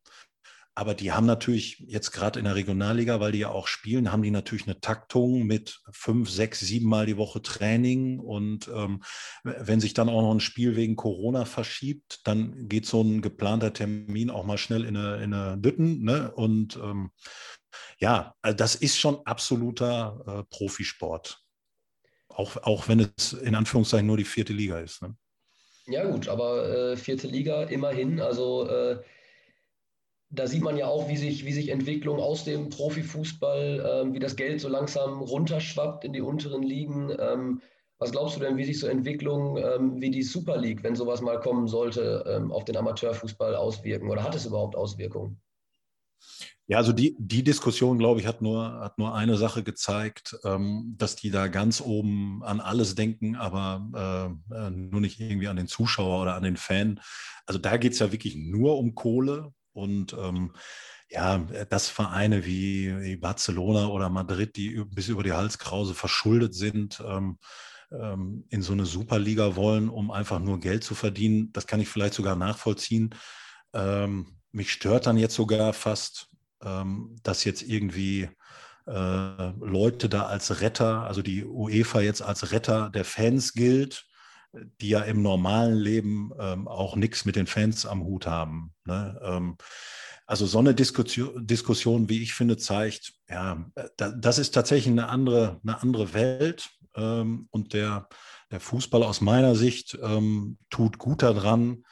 Aber 0.77 0.93
die 0.93 1.11
haben 1.11 1.25
natürlich 1.25 1.79
jetzt 1.87 2.11
gerade 2.11 2.37
in 2.37 2.45
der 2.45 2.53
Regionalliga, 2.53 3.19
weil 3.19 3.31
die 3.31 3.39
ja 3.39 3.49
auch 3.49 3.65
spielen, 3.65 4.11
haben 4.11 4.21
die 4.21 4.29
natürlich 4.29 4.67
eine 4.67 4.79
Taktung 4.79 5.41
mit 5.47 5.81
fünf, 5.91 6.29
sechs, 6.29 6.59
sieben 6.59 6.87
Mal 6.87 7.07
die 7.07 7.17
Woche 7.17 7.41
Training. 7.41 8.19
Und 8.19 8.67
ähm, 8.67 9.01
wenn 9.43 9.79
sich 9.79 9.95
dann 9.95 10.07
auch 10.07 10.21
noch 10.21 10.35
ein 10.35 10.39
Spiel 10.39 10.75
wegen 10.75 10.95
Corona 10.95 11.45
verschiebt, 11.45 12.19
dann 12.25 12.69
geht 12.69 12.85
so 12.85 13.01
ein 13.01 13.23
geplanter 13.23 13.73
Termin 13.73 14.29
auch 14.29 14.45
mal 14.45 14.59
schnell 14.59 14.85
in 14.85 14.95
eine, 14.95 15.15
in 15.15 15.33
eine 15.33 15.57
Dütten. 15.57 16.03
Ne? 16.03 16.31
Und 16.31 16.75
ähm, 16.75 17.09
ja, 17.97 18.35
also 18.43 18.55
das 18.55 18.75
ist 18.75 18.99
schon 18.99 19.25
absoluter 19.25 20.23
äh, 20.27 20.55
Profisport. 20.55 21.39
Auch, 22.27 22.55
auch 22.57 22.87
wenn 22.87 22.99
es 23.17 23.33
in 23.33 23.55
Anführungszeichen 23.55 24.05
nur 24.05 24.17
die 24.17 24.25
vierte 24.25 24.53
Liga 24.53 24.77
ist. 24.77 25.01
Ne? 25.01 25.17
Ja, 25.87 26.05
gut, 26.05 26.27
aber 26.27 26.91
äh, 26.91 26.97
vierte 26.97 27.25
Liga 27.25 27.63
immerhin. 27.63 28.21
Also 28.21 28.69
äh 28.69 29.01
da 30.29 30.47
sieht 30.47 30.63
man 30.63 30.77
ja 30.77 30.87
auch, 30.87 31.07
wie 31.07 31.17
sich, 31.17 31.45
wie 31.45 31.53
sich 31.53 31.69
Entwicklung 31.69 32.19
aus 32.19 32.43
dem 32.43 32.69
Profifußball, 32.69 34.03
ähm, 34.03 34.13
wie 34.13 34.19
das 34.19 34.35
Geld 34.35 34.59
so 34.59 34.67
langsam 34.67 35.21
runterschwappt 35.21 36.03
in 36.03 36.13
die 36.13 36.21
unteren 36.21 36.63
Ligen. 36.63 37.11
Ähm, 37.17 37.61
was 37.99 38.11
glaubst 38.11 38.35
du 38.35 38.41
denn, 38.41 38.57
wie 38.57 38.65
sich 38.65 38.79
so 38.79 38.87
Entwicklungen 38.87 39.63
ähm, 39.63 40.01
wie 40.01 40.11
die 40.11 40.23
Super 40.23 40.57
League, 40.57 40.83
wenn 40.83 40.95
sowas 40.95 41.21
mal 41.21 41.39
kommen 41.39 41.67
sollte, 41.67 42.23
ähm, 42.27 42.51
auf 42.51 42.65
den 42.65 42.77
Amateurfußball 42.77 43.55
auswirken? 43.55 44.09
Oder 44.09 44.23
hat 44.23 44.35
es 44.35 44.45
überhaupt 44.45 44.75
Auswirkungen? 44.75 45.41
Ja, 46.69 46.77
also 46.77 46.91
die, 46.91 47.15
die 47.17 47.43
Diskussion, 47.43 47.97
glaube 47.97 48.19
ich, 48.19 48.27
hat 48.27 48.41
nur, 48.41 48.81
hat 48.81 48.97
nur 48.97 49.15
eine 49.15 49.37
Sache 49.37 49.63
gezeigt, 49.63 50.37
ähm, 50.43 50.95
dass 50.97 51.15
die 51.15 51.31
da 51.31 51.47
ganz 51.47 51.79
oben 51.79 52.43
an 52.43 52.59
alles 52.59 52.93
denken, 52.95 53.37
aber 53.37 54.35
äh, 54.51 54.53
äh 54.53 54.69
nur 54.69 54.99
nicht 54.99 55.19
irgendwie 55.19 55.47
an 55.47 55.55
den 55.55 55.67
Zuschauer 55.67 56.21
oder 56.21 56.35
an 56.35 56.43
den 56.43 56.57
Fan. 56.57 56.99
Also 57.45 57.57
da 57.57 57.77
geht 57.77 57.93
es 57.93 57.99
ja 57.99 58.11
wirklich 58.11 58.35
nur 58.35 58.77
um 58.77 58.95
Kohle. 58.95 59.53
Und 59.77 60.13
ähm, 60.13 60.53
ja, 61.09 61.37
dass 61.37 61.87
Vereine 61.87 62.45
wie, 62.45 62.99
wie, 62.99 63.15
Barcelona 63.15 63.87
oder 63.87 64.09
Madrid, 64.09 64.57
die 64.57 64.83
bis 64.83 65.07
über 65.07 65.23
die 65.23 65.33
Halskrause 65.33 65.93
verschuldet 65.93 66.53
sind, 66.53 67.01
ähm, 67.05 67.37
ähm, 67.91 68.45
in 68.49 68.61
so 68.61 68.73
eine 68.73 68.85
Superliga 68.85 69.55
wollen, 69.55 69.87
um 69.87 70.11
einfach 70.11 70.39
nur 70.39 70.59
Geld 70.59 70.83
zu 70.83 70.95
verdienen, 70.95 71.53
das 71.53 71.67
kann 71.67 71.79
ich 71.79 71.87
vielleicht 71.87 72.15
sogar 72.15 72.35
nachvollziehen. 72.35 73.11
Ähm, 73.73 74.39
mich 74.51 74.71
stört 74.71 75.05
dann 75.05 75.17
jetzt 75.17 75.35
sogar 75.35 75.71
fast, 75.73 76.27
ähm, 76.63 77.15
dass 77.23 77.45
jetzt 77.45 77.61
irgendwie 77.61 78.29
äh, 78.87 79.51
Leute 79.59 80.09
da 80.09 80.23
als 80.23 80.59
Retter, 80.59 81.03
also 81.03 81.21
die 81.21 81.45
UEFA 81.45 82.01
jetzt 82.01 82.21
als 82.21 82.51
Retter 82.51 82.89
der 82.89 83.05
Fans 83.05 83.53
gilt 83.53 84.06
die 84.81 84.89
ja 84.89 85.01
im 85.01 85.21
normalen 85.21 85.77
Leben 85.77 86.31
ähm, 86.39 86.67
auch 86.67 86.95
nichts 86.95 87.25
mit 87.25 87.35
den 87.35 87.47
Fans 87.47 87.85
am 87.85 88.03
Hut 88.03 88.27
haben. 88.27 88.73
Ne? 88.85 89.19
Ähm, 89.23 89.57
also 90.25 90.45
so 90.45 90.59
eine 90.59 90.75
Diskussion, 90.75 91.47
Diskussion, 91.47 92.09
wie 92.09 92.21
ich 92.21 92.33
finde, 92.33 92.57
zeigt, 92.57 93.13
ja, 93.29 93.65
da, 93.95 94.11
das 94.11 94.39
ist 94.39 94.51
tatsächlich 94.53 94.91
eine 94.91 95.07
andere, 95.07 95.59
eine 95.63 95.81
andere 95.81 96.13
Welt. 96.13 96.69
Ähm, 96.95 97.47
und 97.51 97.73
der, 97.73 98.09
der 98.51 98.59
Fußball 98.59 99.03
aus 99.03 99.21
meiner 99.21 99.55
Sicht 99.55 99.97
ähm, 100.01 100.57
tut 100.69 100.97
gut 100.97 101.23
daran, 101.23 101.83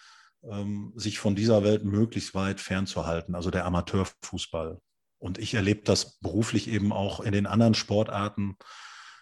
ähm, 0.43 0.93
sich 0.95 1.19
von 1.19 1.35
dieser 1.35 1.63
Welt 1.63 1.85
möglichst 1.85 2.35
weit 2.35 2.59
fernzuhalten, 2.59 3.35
also 3.35 3.51
der 3.51 3.65
Amateurfußball. 3.65 4.79
Und 5.17 5.37
ich 5.37 5.53
erlebe 5.53 5.81
das 5.83 6.19
beruflich 6.19 6.67
eben 6.67 6.91
auch 6.91 7.19
in 7.19 7.31
den 7.31 7.47
anderen 7.47 7.73
Sportarten. 7.73 8.57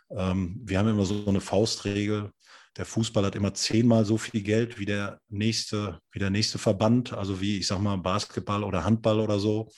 Ähm, 0.10 0.60
wir 0.64 0.80
haben 0.80 0.90
immer 0.90 1.06
so 1.06 1.26
eine 1.28 1.42
Faustregel, 1.42 2.32
der 2.78 2.86
Fußball 2.86 3.26
hat 3.26 3.36
immer 3.36 3.54
zehnmal 3.54 4.06
so 4.06 4.18
viel 4.18 4.42
Geld 4.42 4.80
wie 4.80 4.86
der 4.86 5.20
nächste, 5.30 6.00
wie 6.12 6.20
der 6.20 6.30
nächste 6.30 6.58
Verband, 6.58 7.14
also 7.14 7.40
wie 7.40 7.58
ich 7.58 7.68
sag 7.68 7.80
mal 7.80 7.98
Basketball 7.98 8.64
oder 8.64 8.84
Handball 8.84 9.20
oder 9.20 9.40
so. 9.40 9.70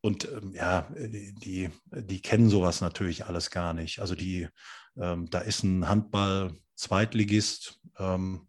Und 0.00 0.28
ähm, 0.30 0.52
ja, 0.54 0.88
die, 0.96 1.70
die 1.90 2.22
kennen 2.22 2.48
sowas 2.48 2.80
natürlich 2.80 3.26
alles 3.26 3.50
gar 3.50 3.74
nicht. 3.74 3.98
Also 3.98 4.14
die, 4.14 4.48
ähm, 4.96 5.28
da 5.28 5.40
ist 5.40 5.62
ein 5.62 5.88
Handball-Zweitligist, 5.88 7.80
ähm, 7.98 8.46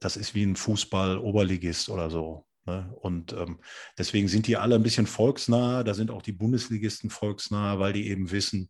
das 0.00 0.16
ist 0.16 0.34
wie 0.34 0.42
ein 0.42 0.56
Fußball-Oberligist 0.56 1.88
oder 1.88 2.10
so. 2.10 2.46
Ne? 2.66 2.92
Und 3.00 3.32
ähm, 3.32 3.60
deswegen 3.96 4.28
sind 4.28 4.46
die 4.46 4.56
alle 4.56 4.74
ein 4.74 4.82
bisschen 4.82 5.06
volksnah. 5.06 5.84
Da 5.84 5.94
sind 5.94 6.10
auch 6.10 6.22
die 6.22 6.32
Bundesligisten 6.32 7.08
volksnah, 7.10 7.78
weil 7.78 7.92
die 7.92 8.08
eben 8.08 8.30
wissen, 8.30 8.68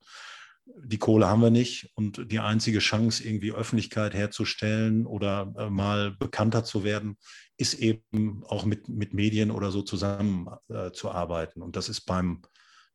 die 0.85 0.98
Kohle 0.98 1.28
haben 1.28 1.42
wir 1.42 1.50
nicht 1.50 1.90
und 1.94 2.30
die 2.30 2.38
einzige 2.38 2.78
Chance, 2.78 3.24
irgendwie 3.24 3.52
Öffentlichkeit 3.52 4.14
herzustellen 4.14 5.06
oder 5.06 5.52
äh, 5.56 5.70
mal 5.70 6.12
bekannter 6.12 6.64
zu 6.64 6.85
werden, 6.85 7.16
ist 7.56 7.74
eben 7.74 8.42
auch 8.46 8.64
mit, 8.64 8.88
mit 8.88 9.14
Medien 9.14 9.50
oder 9.50 9.70
so 9.70 9.83
zusammenzuarbeiten. 9.83 11.62
Äh, 11.62 11.64
und 11.64 11.76
das 11.76 11.88
ist 11.88 12.02
beim 12.02 12.42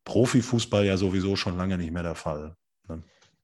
Profifußball 0.03 0.85
ja 0.85 0.97
sowieso 0.97 1.35
schon 1.35 1.57
lange 1.57 1.77
nicht 1.77 1.91
mehr 1.91 2.03
der 2.03 2.15
Fall. 2.15 2.55
Ne? 2.87 3.03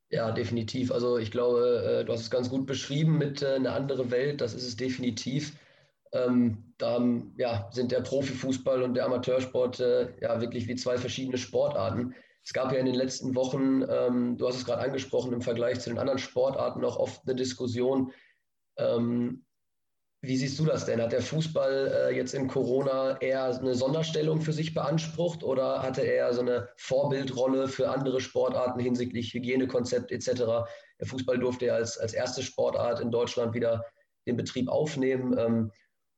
Ja, 0.10 0.32
definitiv. 0.32 0.92
Also 0.92 1.18
ich 1.18 1.32
glaube, 1.32 2.02
äh, 2.02 2.06
du 2.06 2.14
hast 2.14 2.22
es 2.22 2.32
ganz 2.32 2.50
gut 2.50 2.66
beschrieben 2.66 3.18
mit 3.18 3.42
äh, 3.42 3.56
einer 3.56 3.74
anderen 3.74 4.12
Welt, 4.12 4.42
das 4.42 4.54
ist 4.54 4.68
es 4.68 4.76
definitiv. 4.76 5.54
Ähm, 6.14 6.74
da 6.78 7.02
ja, 7.38 7.70
sind 7.72 7.92
der 7.92 8.02
Profifußball 8.02 8.84
und 8.84 8.96
der 8.96 9.06
Amateursport 9.06 9.80
äh, 9.80 10.10
ja 10.20 10.42
wirklich 10.42 10.68
wie 10.68 10.76
zwei 10.76 10.98
verschiedene 10.98 11.38
Sportarten. 11.38 12.14
Es 12.44 12.54
gab 12.54 12.72
ja 12.72 12.80
in 12.80 12.86
den 12.86 12.96
letzten 12.96 13.36
Wochen, 13.36 13.84
ähm, 13.88 14.38
du 14.38 14.48
hast 14.48 14.56
es 14.56 14.66
gerade 14.66 14.82
angesprochen, 14.82 15.34
im 15.34 15.42
Vergleich 15.42 15.80
zu 15.80 15.90
den 15.90 16.00
anderen 16.00 16.20
Sportarten 16.20 16.84
auch 16.84 16.98
oft 16.98 17.22
eine 17.26 17.36
Diskussion. 17.36 18.12
Ähm, 18.78 19.46
wie 20.24 20.38
siehst 20.38 20.60
du 20.60 20.66
das 20.66 20.86
denn? 20.86 21.02
Hat 21.02 21.14
der 21.14 21.24
Fußball 21.24 22.10
äh, 22.10 22.16
jetzt 22.16 22.36
in 22.36 22.48
Corona 22.48 23.20
eher 23.22 23.46
eine 23.46 23.74
Sonderstellung 23.74 24.42
für 24.42 24.54
sich 24.54 24.74
beansprucht 24.74 25.44
oder 25.44 25.82
hatte 25.82 26.02
er 26.02 26.32
so 26.34 26.42
eine 26.42 26.70
Vorbildrolle 26.78 27.68
für 27.68 27.90
andere 27.90 28.22
Sportarten 28.22 28.80
hinsichtlich 28.80 29.34
Hygienekonzept 29.34 30.12
etc.? 30.12 30.68
Der 31.00 31.08
Fußball 31.08 31.40
durfte 31.40 31.68
ja 31.68 31.74
als, 31.74 31.98
als 31.98 32.14
erste 32.14 32.44
Sportart 32.44 33.00
in 33.00 33.10
Deutschland 33.10 33.56
wieder 33.56 33.84
den 34.28 34.38
Betrieb 34.38 34.70
aufnehmen. 34.70 35.36
Ähm, 35.40 35.72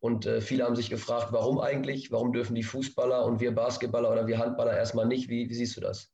und 0.04 0.26
äh, 0.26 0.42
viele 0.42 0.66
haben 0.66 0.76
sich 0.76 0.90
gefragt, 0.90 1.28
warum 1.32 1.62
eigentlich? 1.62 2.12
Warum 2.12 2.34
dürfen 2.34 2.56
die 2.56 2.64
Fußballer 2.64 3.24
und 3.24 3.40
wir 3.40 3.56
Basketballer 3.56 4.12
oder 4.12 4.28
wir 4.28 4.38
Handballer 4.38 4.76
erstmal 4.76 5.08
nicht? 5.08 5.30
Wie, 5.30 5.50
wie 5.50 5.54
siehst 5.54 5.78
du 5.78 5.82
das? 5.82 6.12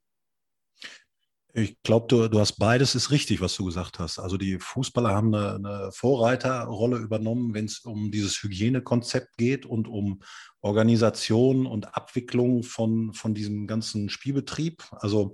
Ich 1.56 1.82
glaube, 1.82 2.06
du, 2.08 2.28
du 2.28 2.40
hast 2.40 2.60
beides 2.60 2.94
ist 2.94 3.10
richtig, 3.10 3.42
was 3.42 3.56
du 3.56 3.66
gesagt 3.66 3.98
hast. 3.98 4.20
Also 4.20 4.38
die 4.38 4.60
Fußballer 4.60 5.10
haben 5.10 5.34
eine, 5.34 5.56
eine 5.56 5.92
Vorreiterrolle 5.92 6.98
übernommen, 6.98 7.56
wenn 7.56 7.66
es 7.66 7.80
um 7.80 8.12
dieses 8.12 8.44
Hygienekonzept 8.44 9.38
geht 9.38 9.66
und 9.66 9.88
um 9.88 10.22
Organisation 10.62 11.66
und 11.66 11.96
Abwicklung 11.96 12.62
von, 12.62 13.14
von 13.14 13.34
diesem 13.34 13.66
ganzen 13.66 14.10
Spielbetrieb. 14.10 14.84
Also 14.92 15.34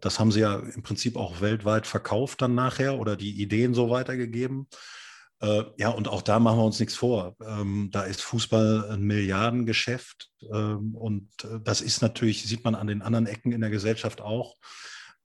das 0.00 0.18
haben 0.18 0.32
sie 0.32 0.40
ja 0.40 0.56
im 0.56 0.82
Prinzip 0.82 1.14
auch 1.16 1.40
weltweit 1.40 1.86
verkauft 1.86 2.42
dann 2.42 2.56
nachher 2.56 2.98
oder 2.98 3.14
die 3.14 3.40
Ideen 3.40 3.74
so 3.74 3.90
weitergegeben. 3.90 4.66
Äh, 5.40 5.64
ja, 5.76 5.90
und 5.90 6.08
auch 6.08 6.22
da 6.22 6.38
machen 6.38 6.58
wir 6.58 6.64
uns 6.64 6.80
nichts 6.80 6.94
vor. 6.94 7.36
Ähm, 7.44 7.90
da 7.92 8.02
ist 8.02 8.22
Fußball 8.22 8.90
ein 8.90 9.02
Milliardengeschäft 9.02 10.30
ähm, 10.52 10.94
und 10.94 11.28
äh, 11.44 11.60
das 11.62 11.80
ist 11.80 12.00
natürlich, 12.00 12.44
sieht 12.44 12.64
man 12.64 12.74
an 12.74 12.86
den 12.86 13.02
anderen 13.02 13.26
Ecken 13.26 13.52
in 13.52 13.60
der 13.60 13.70
Gesellschaft 13.70 14.20
auch 14.20 14.56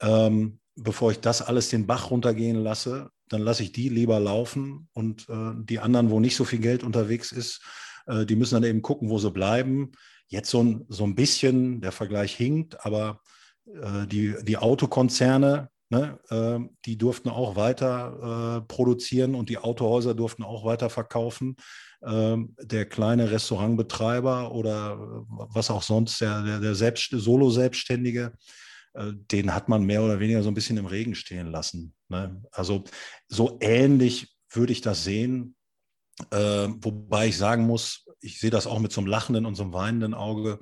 ähm, 0.02 0.60
bevor 0.76 1.12
ich 1.12 1.19
das 1.19 1.41
alles 1.41 1.69
den 1.69 1.88
Bach 1.88 2.12
runtergehen 2.12 2.62
lasse, 2.62 3.10
dann 3.30 3.41
lasse 3.41 3.63
ich 3.63 3.71
die 3.71 3.89
lieber 3.89 4.19
laufen 4.19 4.89
und 4.93 5.30
äh, 5.30 5.54
die 5.56 5.80
anderen, 5.80 6.10
wo 6.10 6.19
nicht 6.19 6.36
so 6.36 6.43
viel 6.43 6.60
Geld 6.60 6.84
unterwegs 6.84 7.32
ist, 7.32 7.62
äh, 8.08 8.26
die 8.26 8.36
müssen 8.36 8.56
dann 8.56 8.63
eben 8.63 8.82
gucken, 8.82 9.10
wo 9.10 9.19
sie 9.19 9.32
bleiben. 9.32 9.91
Jetzt 10.28 10.50
so 10.50 10.63
ein, 10.63 10.86
so 10.89 11.04
ein 11.04 11.15
bisschen, 11.15 11.82
der 11.82 11.91
Vergleich 11.91 12.36
hinkt, 12.36 12.86
aber 12.86 13.21
äh, 13.65 14.08
die, 14.08 14.36
die 14.43 14.58
Autokonzerne, 14.58 15.69
ne, 15.92 16.20
äh, 16.30 16.60
die 16.86 16.98
durften 16.98 17.30
auch 17.30 17.56
weiter 17.56 18.58
äh, 18.58 18.62
produzieren 18.68 19.36
und 19.36 19.50
die 19.50 19.58
Autohäuser 19.58 20.16
durften 20.16 20.44
auch 20.44 20.66
weiter 20.66 20.90
verkaufen. 20.90 21.58
Ähm, 22.04 22.56
der 22.60 22.86
kleine 22.86 23.30
Restaurantbetreiber 23.30 24.52
oder 24.52 24.94
äh, 24.94 25.48
was 25.54 25.70
auch 25.70 25.84
sonst, 25.84 26.20
der, 26.22 26.42
der, 26.42 26.60
der 26.60 26.76
Selbst, 26.76 27.12
Solo-Selbstständige, 27.12 28.34
äh, 28.94 29.12
den 29.14 29.54
hat 29.54 29.70
man 29.70 29.84
mehr 29.84 30.02
oder 30.02 30.20
weniger 30.20 30.42
so 30.42 30.50
ein 30.50 30.56
bisschen 30.56 30.78
im 30.78 30.88
Regen 30.88 31.14
stehen 31.14 31.48
lassen. 31.48 31.94
Ne? 32.10 32.42
Also 32.52 32.86
so 33.28 33.58
ähnlich 33.62 34.34
würde 34.50 34.72
ich 34.72 34.82
das 34.82 35.04
sehen, 35.04 35.56
äh, 36.32 36.68
wobei 36.80 37.28
ich 37.28 37.38
sagen 37.38 37.68
muss, 37.68 38.08
ich 38.22 38.40
sehe 38.40 38.50
das 38.50 38.66
auch 38.66 38.80
mit 38.80 38.92
so 38.92 39.02
einem 39.02 39.10
lachenden 39.10 39.46
und 39.46 39.56
so 39.56 39.64
einem 39.64 39.74
weinenden 39.74 40.14
Auge. 40.14 40.60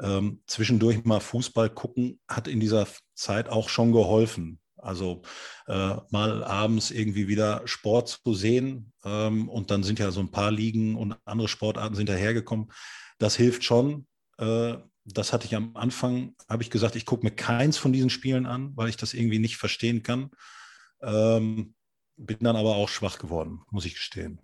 Ähm, 0.00 0.42
zwischendurch 0.46 1.04
mal 1.04 1.20
Fußball 1.20 1.68
gucken 1.68 2.18
hat 2.26 2.48
in 2.48 2.60
dieser 2.60 2.86
Zeit 3.14 3.50
auch 3.50 3.68
schon 3.68 3.92
geholfen. 3.92 4.58
Also 4.82 5.22
äh, 5.68 5.96
mal 6.10 6.44
abends 6.44 6.90
irgendwie 6.90 7.28
wieder 7.28 7.62
Sport 7.66 8.20
zu 8.24 8.34
sehen 8.34 8.92
ähm, 9.04 9.48
und 9.48 9.70
dann 9.70 9.82
sind 9.82 9.98
ja 9.98 10.10
so 10.10 10.20
ein 10.20 10.30
paar 10.30 10.50
Ligen 10.50 10.96
und 10.96 11.16
andere 11.24 11.48
Sportarten 11.48 11.94
sind 11.94 12.08
dahergekommen. 12.08 12.72
Das 13.18 13.36
hilft 13.36 13.64
schon. 13.64 14.06
Äh, 14.38 14.74
das 15.04 15.32
hatte 15.32 15.46
ich 15.46 15.54
am 15.56 15.76
Anfang, 15.76 16.34
habe 16.48 16.62
ich 16.62 16.70
gesagt, 16.70 16.96
ich 16.96 17.06
gucke 17.06 17.24
mir 17.24 17.32
keins 17.32 17.76
von 17.76 17.92
diesen 17.92 18.10
Spielen 18.10 18.46
an, 18.46 18.76
weil 18.76 18.88
ich 18.88 18.96
das 18.96 19.14
irgendwie 19.14 19.38
nicht 19.38 19.56
verstehen 19.56 20.02
kann. 20.02 20.30
Ähm, 21.00 21.74
bin 22.16 22.38
dann 22.40 22.56
aber 22.56 22.76
auch 22.76 22.88
schwach 22.88 23.18
geworden, 23.18 23.62
muss 23.70 23.84
ich 23.84 23.94
gestehen. 23.94 24.40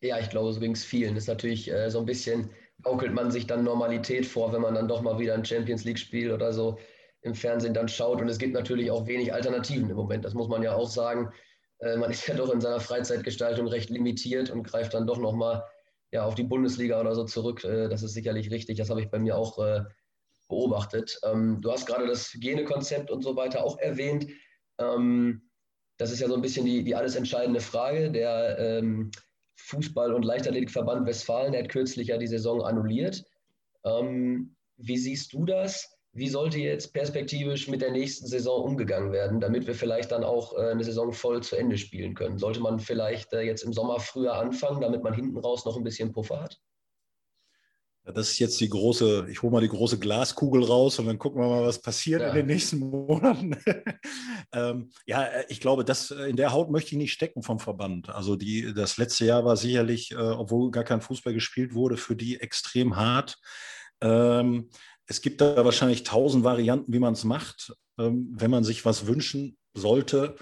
Ja, 0.00 0.18
ich 0.18 0.30
glaube, 0.30 0.52
so 0.52 0.60
ging 0.60 0.72
es 0.72 0.84
vielen. 0.84 1.14
Das 1.14 1.24
ist 1.24 1.28
natürlich 1.28 1.70
äh, 1.70 1.90
so 1.90 1.98
ein 1.98 2.06
bisschen, 2.06 2.50
gaukelt 2.82 3.12
man 3.12 3.30
sich 3.30 3.46
dann 3.46 3.64
Normalität 3.64 4.26
vor, 4.26 4.52
wenn 4.52 4.62
man 4.62 4.74
dann 4.74 4.88
doch 4.88 5.02
mal 5.02 5.18
wieder 5.18 5.34
ein 5.34 5.44
Champions 5.44 5.84
League-Spiel 5.84 6.32
oder 6.32 6.52
so 6.52 6.78
im 7.22 7.34
Fernsehen 7.34 7.74
dann 7.74 7.88
schaut. 7.88 8.20
Und 8.20 8.28
es 8.28 8.38
gibt 8.38 8.54
natürlich 8.54 8.90
auch 8.90 9.06
wenig 9.06 9.32
Alternativen 9.32 9.90
im 9.90 9.96
Moment. 9.96 10.24
Das 10.24 10.34
muss 10.34 10.48
man 10.48 10.62
ja 10.62 10.74
auch 10.74 10.88
sagen. 10.88 11.32
Äh, 11.78 11.96
man 11.96 12.10
ist 12.10 12.26
ja 12.26 12.34
doch 12.34 12.52
in 12.52 12.60
seiner 12.60 12.80
Freizeitgestaltung 12.80 13.66
recht 13.66 13.90
limitiert 13.90 14.50
und 14.50 14.62
greift 14.62 14.94
dann 14.94 15.06
doch 15.06 15.18
nochmal 15.18 15.64
ja, 16.12 16.24
auf 16.24 16.34
die 16.34 16.42
Bundesliga 16.44 17.00
oder 17.00 17.14
so 17.14 17.24
zurück. 17.24 17.64
Äh, 17.64 17.88
das 17.88 18.02
ist 18.02 18.14
sicherlich 18.14 18.50
richtig. 18.50 18.78
Das 18.78 18.90
habe 18.90 19.02
ich 19.02 19.10
bei 19.10 19.18
mir 19.18 19.36
auch 19.36 19.58
äh, 19.58 19.84
beobachtet. 20.48 21.18
Ähm, 21.24 21.60
du 21.60 21.70
hast 21.70 21.86
gerade 21.86 22.06
das 22.06 22.32
Hygienekonzept 22.32 23.10
und 23.10 23.22
so 23.22 23.36
weiter 23.36 23.64
auch 23.64 23.78
erwähnt. 23.78 24.26
Ähm, 24.78 25.42
das 25.98 26.10
ist 26.10 26.20
ja 26.20 26.28
so 26.28 26.34
ein 26.34 26.42
bisschen 26.42 26.64
die, 26.64 26.82
die 26.82 26.94
alles 26.94 27.14
entscheidende 27.14 27.60
Frage. 27.60 28.10
Der 28.10 28.58
ähm, 28.58 29.10
Fußball- 29.56 30.14
und 30.14 30.24
Leichtathletikverband 30.24 31.06
Westfalen, 31.06 31.52
der 31.52 31.62
hat 31.62 31.70
kürzlich 31.70 32.08
ja 32.08 32.16
die 32.16 32.26
Saison 32.26 32.62
annulliert. 32.62 33.22
wie 33.84 34.96
siehst 34.96 35.34
du 35.34 35.44
das? 35.44 35.99
Wie 36.12 36.28
sollte 36.28 36.58
jetzt 36.58 36.92
perspektivisch 36.92 37.68
mit 37.68 37.82
der 37.82 37.92
nächsten 37.92 38.26
Saison 38.26 38.64
umgegangen 38.64 39.12
werden, 39.12 39.40
damit 39.40 39.66
wir 39.66 39.74
vielleicht 39.74 40.10
dann 40.10 40.24
auch 40.24 40.56
äh, 40.56 40.70
eine 40.70 40.82
Saison 40.82 41.12
voll 41.12 41.42
zu 41.42 41.56
Ende 41.56 41.78
spielen 41.78 42.14
können? 42.14 42.38
Sollte 42.38 42.60
man 42.60 42.80
vielleicht 42.80 43.32
äh, 43.32 43.42
jetzt 43.42 43.62
im 43.62 43.72
Sommer 43.72 44.00
früher 44.00 44.34
anfangen, 44.34 44.80
damit 44.80 45.04
man 45.04 45.14
hinten 45.14 45.38
raus 45.38 45.64
noch 45.64 45.76
ein 45.76 45.84
bisschen 45.84 46.12
Puffer 46.12 46.40
hat? 46.42 46.58
Das 48.02 48.30
ist 48.30 48.38
jetzt 48.38 48.58
die 48.60 48.68
große, 48.68 49.28
ich 49.30 49.42
hole 49.42 49.52
mal 49.52 49.60
die 49.60 49.68
große 49.68 49.98
Glaskugel 49.98 50.64
raus 50.64 50.98
und 50.98 51.06
dann 51.06 51.18
gucken 51.18 51.40
wir 51.40 51.48
mal, 51.48 51.62
was 51.62 51.80
passiert 51.80 52.22
ja. 52.22 52.30
in 52.30 52.34
den 52.34 52.46
nächsten 52.46 52.78
Monaten. 52.90 53.56
ähm, 54.52 54.90
ja, 55.06 55.28
ich 55.48 55.60
glaube, 55.60 55.84
das, 55.84 56.10
in 56.10 56.36
der 56.36 56.52
Haut 56.52 56.70
möchte 56.70 56.92
ich 56.92 56.98
nicht 56.98 57.12
stecken 57.12 57.42
vom 57.42 57.60
Verband. 57.60 58.08
Also 58.08 58.36
die, 58.36 58.72
das 58.74 58.96
letzte 58.96 59.26
Jahr 59.26 59.44
war 59.44 59.56
sicherlich, 59.56 60.12
äh, 60.12 60.16
obwohl 60.16 60.70
gar 60.70 60.84
kein 60.84 61.02
Fußball 61.02 61.34
gespielt 61.34 61.74
wurde, 61.74 61.96
für 61.96 62.16
die 62.16 62.40
extrem 62.40 62.96
hart. 62.96 63.36
Ähm, 64.00 64.70
es 65.10 65.20
gibt 65.22 65.40
da 65.40 65.64
wahrscheinlich 65.64 66.04
tausend 66.04 66.44
Varianten, 66.44 66.92
wie 66.92 67.00
man 67.00 67.14
es 67.14 67.24
macht. 67.24 67.74
Ähm, 67.98 68.28
wenn 68.32 68.50
man 68.50 68.62
sich 68.62 68.84
was 68.84 69.08
wünschen 69.08 69.58
sollte, 69.74 70.36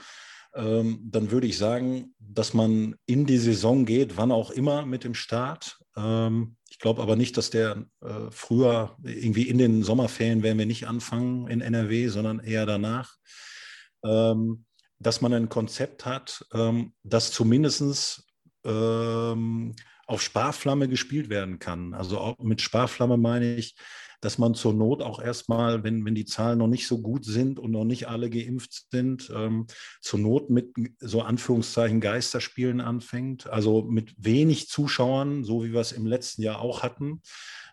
ähm, 0.54 1.00
dann 1.02 1.30
würde 1.30 1.46
ich 1.46 1.56
sagen, 1.56 2.14
dass 2.18 2.52
man 2.52 2.94
in 3.06 3.24
die 3.24 3.38
Saison 3.38 3.86
geht, 3.86 4.18
wann 4.18 4.30
auch 4.30 4.50
immer 4.50 4.84
mit 4.84 5.04
dem 5.04 5.14
Start. 5.14 5.78
Ähm, 5.96 6.56
ich 6.68 6.78
glaube 6.78 7.00
aber 7.00 7.16
nicht, 7.16 7.38
dass 7.38 7.48
der 7.48 7.86
äh, 8.02 8.30
früher, 8.30 8.94
irgendwie 9.02 9.48
in 9.48 9.56
den 9.56 9.82
Sommerferien 9.82 10.42
werden 10.42 10.58
wir 10.58 10.66
nicht 10.66 10.86
anfangen 10.86 11.48
in 11.48 11.62
NRW, 11.62 12.08
sondern 12.08 12.38
eher 12.38 12.66
danach. 12.66 13.16
dass 14.00 15.20
man 15.20 15.32
ein 15.34 15.48
Konzept 15.48 16.06
hat, 16.06 16.46
das 17.02 17.32
zumindest 17.32 18.22
auf 18.62 20.22
Sparflamme 20.22 20.88
gespielt 20.88 21.30
werden 21.30 21.58
kann. 21.58 21.94
Also 21.94 22.36
mit 22.40 22.62
Sparflamme 22.62 23.16
meine 23.16 23.56
ich, 23.56 23.74
dass 24.20 24.38
man 24.38 24.54
zur 24.54 24.74
Not 24.74 25.02
auch 25.02 25.20
erstmal, 25.20 25.84
wenn, 25.84 26.04
wenn 26.04 26.14
die 26.14 26.24
Zahlen 26.24 26.58
noch 26.58 26.66
nicht 26.66 26.86
so 26.86 27.00
gut 27.00 27.24
sind 27.24 27.58
und 27.58 27.70
noch 27.70 27.84
nicht 27.84 28.08
alle 28.08 28.30
geimpft 28.30 28.86
sind, 28.90 29.30
ähm, 29.34 29.66
zur 30.00 30.20
Not 30.20 30.50
mit 30.50 30.72
so 30.98 31.22
Anführungszeichen 31.22 32.00
Geisterspielen 32.00 32.80
anfängt. 32.80 33.48
Also 33.48 33.82
mit 33.82 34.14
wenig 34.18 34.68
Zuschauern, 34.68 35.44
so 35.44 35.64
wie 35.64 35.72
wir 35.72 35.80
es 35.80 35.92
im 35.92 36.06
letzten 36.06 36.42
Jahr 36.42 36.60
auch 36.60 36.82
hatten. 36.82 37.22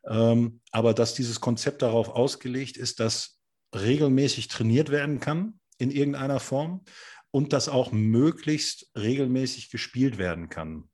Ähm, 0.08 0.62
aber 0.71 0.93
dass 0.93 1.15
dieses 1.15 1.41
Konzept 1.41 1.81
darauf 1.81 2.10
ausgelegt 2.10 2.77
ist, 2.77 2.99
dass 2.99 3.39
regelmäßig 3.73 4.47
trainiert 4.47 4.89
werden 4.89 5.19
kann 5.19 5.60
in 5.77 5.91
irgendeiner 5.91 6.39
Form 6.39 6.84
und 7.31 7.53
dass 7.53 7.67
auch 7.67 7.91
möglichst 7.91 8.89
regelmäßig 8.95 9.69
gespielt 9.69 10.17
werden 10.17 10.49
kann. 10.49 10.89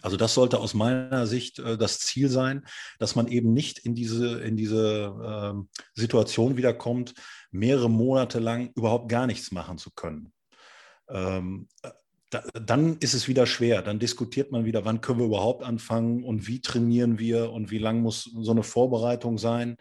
Also 0.00 0.16
das 0.16 0.34
sollte 0.34 0.58
aus 0.58 0.74
meiner 0.74 1.26
Sicht 1.26 1.58
äh, 1.58 1.76
das 1.76 2.00
Ziel 2.00 2.28
sein, 2.28 2.64
dass 2.98 3.14
man 3.14 3.28
eben 3.28 3.52
nicht 3.52 3.78
in 3.78 3.94
diese, 3.94 4.40
in 4.40 4.56
diese 4.56 5.54
äh, 5.54 5.78
Situation 5.94 6.56
wiederkommt, 6.56 7.14
mehrere 7.50 7.90
Monate 7.90 8.38
lang 8.38 8.70
überhaupt 8.74 9.08
gar 9.08 9.26
nichts 9.26 9.52
machen 9.52 9.76
zu 9.76 9.90
können. 9.90 10.32
Ähm, 11.10 11.68
da, 12.30 12.42
dann 12.54 12.96
ist 12.98 13.12
es 13.12 13.28
wieder 13.28 13.46
schwer. 13.46 13.82
Dann 13.82 13.98
diskutiert 13.98 14.50
man 14.50 14.64
wieder, 14.64 14.86
wann 14.86 15.02
können 15.02 15.18
wir 15.18 15.26
überhaupt 15.26 15.62
anfangen 15.62 16.24
und 16.24 16.48
wie 16.48 16.62
trainieren 16.62 17.18
wir 17.18 17.52
und 17.52 17.70
wie 17.70 17.78
lang 17.78 18.00
muss 18.00 18.24
so 18.24 18.50
eine 18.50 18.62
Vorbereitung 18.62 19.36
sein. 19.36 19.76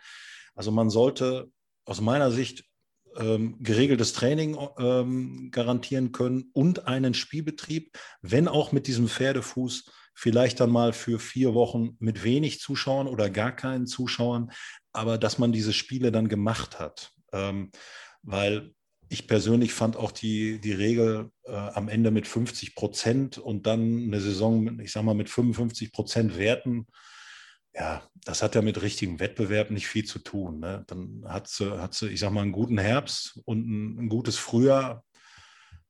Also 0.53 0.71
man 0.71 0.89
sollte 0.89 1.49
aus 1.85 2.01
meiner 2.01 2.31
Sicht 2.31 2.65
ähm, 3.17 3.57
geregeltes 3.59 4.13
Training 4.13 4.57
ähm, 4.77 5.49
garantieren 5.51 6.11
können 6.11 6.49
und 6.53 6.87
einen 6.87 7.13
Spielbetrieb, 7.13 7.97
wenn 8.21 8.47
auch 8.47 8.71
mit 8.71 8.87
diesem 8.87 9.07
Pferdefuß 9.07 9.89
vielleicht 10.13 10.59
dann 10.59 10.69
mal 10.69 10.93
für 10.93 11.19
vier 11.19 11.53
Wochen 11.53 11.95
mit 11.99 12.23
wenig 12.23 12.59
Zuschauern 12.59 13.07
oder 13.07 13.29
gar 13.29 13.55
keinen 13.55 13.87
Zuschauern, 13.87 14.51
aber 14.93 15.17
dass 15.17 15.37
man 15.37 15.51
diese 15.51 15.73
Spiele 15.73 16.11
dann 16.11 16.27
gemacht 16.27 16.79
hat. 16.79 17.11
Ähm, 17.31 17.71
weil 18.23 18.73
ich 19.09 19.27
persönlich 19.27 19.73
fand 19.73 19.97
auch 19.97 20.11
die, 20.11 20.59
die 20.61 20.71
Regel 20.71 21.31
äh, 21.43 21.51
am 21.51 21.89
Ende 21.89 22.11
mit 22.11 22.27
50 22.27 22.75
Prozent 22.75 23.37
und 23.37 23.67
dann 23.67 24.05
eine 24.05 24.21
Saison, 24.21 24.79
ich 24.79 24.91
sage 24.91 25.05
mal, 25.05 25.15
mit 25.15 25.29
55 25.29 25.91
Prozent 25.91 26.37
Werten, 26.37 26.87
ja, 27.73 28.03
das 28.25 28.43
hat 28.43 28.55
ja 28.55 28.61
mit 28.61 28.81
richtigem 28.81 29.19
Wettbewerb 29.19 29.71
nicht 29.71 29.87
viel 29.87 30.05
zu 30.05 30.19
tun. 30.19 30.59
Ne? 30.59 30.83
Dann 30.87 31.23
hat 31.27 31.47
sie, 31.47 31.79
hat 31.79 31.93
sie, 31.93 32.09
ich 32.09 32.19
sage 32.19 32.33
mal, 32.33 32.41
einen 32.41 32.51
guten 32.51 32.77
Herbst 32.77 33.39
und 33.45 33.67
ein, 33.67 33.99
ein 33.99 34.09
gutes 34.09 34.37
Frühjahr 34.37 35.03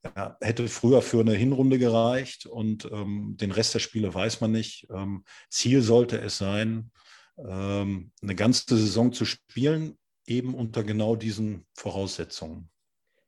ja, 0.03 0.37
hätte 0.41 0.67
früher 0.67 1.01
für 1.01 1.19
eine 1.19 1.33
Hinrunde 1.33 1.77
gereicht 1.77 2.45
und 2.45 2.89
ähm, 2.91 3.37
den 3.39 3.51
Rest 3.51 3.73
der 3.73 3.79
Spiele 3.79 4.13
weiß 4.13 4.41
man 4.41 4.51
nicht. 4.51 4.87
Ähm, 4.93 5.23
Ziel 5.49 5.81
sollte 5.81 6.19
es 6.19 6.37
sein, 6.37 6.91
ähm, 7.37 8.11
eine 8.21 8.35
ganze 8.35 8.77
Saison 8.77 9.13
zu 9.13 9.25
spielen, 9.25 9.97
eben 10.25 10.55
unter 10.55 10.83
genau 10.83 11.15
diesen 11.15 11.65
Voraussetzungen. 11.73 12.69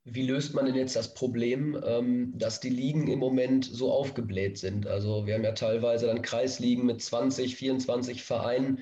Wie 0.06 0.28
löst 0.28 0.54
man 0.54 0.66
denn 0.66 0.76
jetzt 0.76 0.98
das 0.98 1.14
Problem, 1.14 1.82
ähm, 1.86 2.34
dass 2.38 2.60
die 2.60 2.70
Ligen 2.70 3.08
im 3.08 3.20
Moment 3.20 3.64
so 3.64 3.92
aufgebläht 3.92 4.58
sind? 4.58 4.86
Also 4.86 5.26
wir 5.26 5.36
haben 5.36 5.46
ja 5.46 5.54
teilweise 5.54 6.08
dann 6.08 6.22
Kreisligen 6.22 6.86
mit 6.86 7.02
20, 7.02 7.56
24 7.56 8.22
Vereinen. 8.22 8.80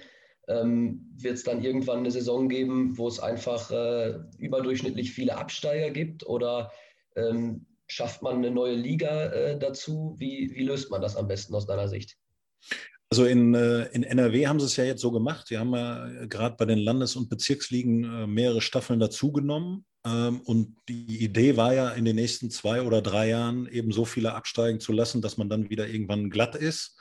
Ähm, 0.47 1.11
Wird 1.17 1.35
es 1.35 1.43
dann 1.43 1.63
irgendwann 1.63 1.99
eine 1.99 2.09
Saison 2.09 2.49
geben, 2.49 2.97
wo 2.97 3.07
es 3.07 3.19
einfach 3.19 3.69
äh, 3.69 4.19
überdurchschnittlich 4.39 5.11
viele 5.11 5.37
Absteiger 5.37 5.91
gibt 5.91 6.25
oder 6.25 6.71
ähm, 7.15 7.67
schafft 7.91 8.21
man 8.21 8.37
eine 8.37 8.51
neue 8.51 8.75
Liga 8.75 9.25
äh, 9.25 9.59
dazu? 9.59 10.15
Wie, 10.17 10.51
wie 10.53 10.63
löst 10.63 10.89
man 10.89 11.01
das 11.01 11.15
am 11.15 11.27
besten 11.27 11.53
aus 11.53 11.67
deiner 11.67 11.87
Sicht? 11.87 12.17
Also 13.09 13.25
in, 13.25 13.53
äh, 13.53 13.87
in 13.87 14.03
NRW 14.03 14.47
haben 14.47 14.59
sie 14.59 14.67
es 14.67 14.77
ja 14.77 14.85
jetzt 14.85 15.01
so 15.01 15.11
gemacht. 15.11 15.49
Die 15.49 15.57
haben 15.57 15.73
ja 15.73 16.25
gerade 16.27 16.55
bei 16.55 16.65
den 16.65 16.79
Landes- 16.79 17.17
und 17.17 17.29
Bezirksligen 17.29 18.03
äh, 18.05 18.27
mehrere 18.27 18.61
Staffeln 18.61 19.01
dazugenommen. 19.01 19.85
Ähm, 20.05 20.39
und 20.41 20.77
die 20.87 21.21
Idee 21.21 21.57
war 21.57 21.73
ja, 21.73 21.89
in 21.89 22.05
den 22.05 22.15
nächsten 22.15 22.49
zwei 22.49 22.81
oder 22.81 23.01
drei 23.01 23.27
Jahren 23.27 23.67
eben 23.67 23.91
so 23.91 24.05
viele 24.05 24.33
absteigen 24.33 24.79
zu 24.79 24.93
lassen, 24.93 25.21
dass 25.21 25.37
man 25.37 25.49
dann 25.49 25.69
wieder 25.69 25.87
irgendwann 25.87 26.29
glatt 26.29 26.55
ist. 26.55 26.97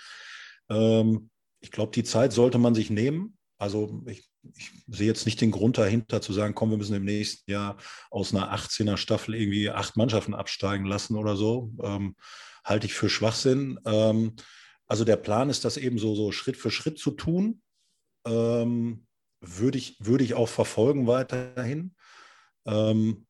Ähm, 0.68 1.31
ich 1.61 1.70
glaube, 1.70 1.92
die 1.92 2.05
Zeit 2.05 2.33
sollte 2.33 2.59
man 2.59 2.74
sich 2.74 2.90
nehmen. 2.90 3.38
Also 3.59 4.03
ich, 4.07 4.29
ich, 4.57 4.70
sehe 4.88 5.07
jetzt 5.07 5.26
nicht 5.26 5.40
den 5.40 5.50
Grund 5.50 5.79
dahinter 5.79 6.20
zu 6.20 6.33
sagen, 6.33 6.55
komm, 6.55 6.70
wir 6.70 6.76
müssen 6.76 6.94
im 6.94 7.05
nächsten 7.05 7.50
Jahr 7.50 7.76
aus 8.11 8.35
einer 8.35 8.55
18er 8.55 8.96
Staffel 8.96 9.35
irgendwie 9.35 9.70
acht 9.70 9.96
Mannschaften 9.96 10.35
absteigen 10.35 10.85
lassen 10.85 11.16
oder 11.16 11.37
so. 11.37 11.72
Ähm, 11.83 12.16
halte 12.64 12.87
ich 12.87 12.94
für 12.94 13.09
Schwachsinn. 13.09 13.79
Ähm, 13.85 14.37
also 14.87 15.05
der 15.05 15.16
Plan 15.16 15.50
ist, 15.50 15.64
das 15.64 15.76
eben 15.76 15.98
so, 15.98 16.14
so 16.14 16.33
Schritt 16.33 16.57
für 16.57 16.70
Schritt 16.70 16.98
zu 16.98 17.12
tun. 17.12 17.62
Ähm, 18.26 19.07
würde, 19.40 19.79
ich, 19.79 19.96
würde 20.00 20.24
ich 20.24 20.35
auch 20.35 20.48
verfolgen 20.48 21.07
weiterhin. 21.07 21.94
Ähm, 22.66 23.26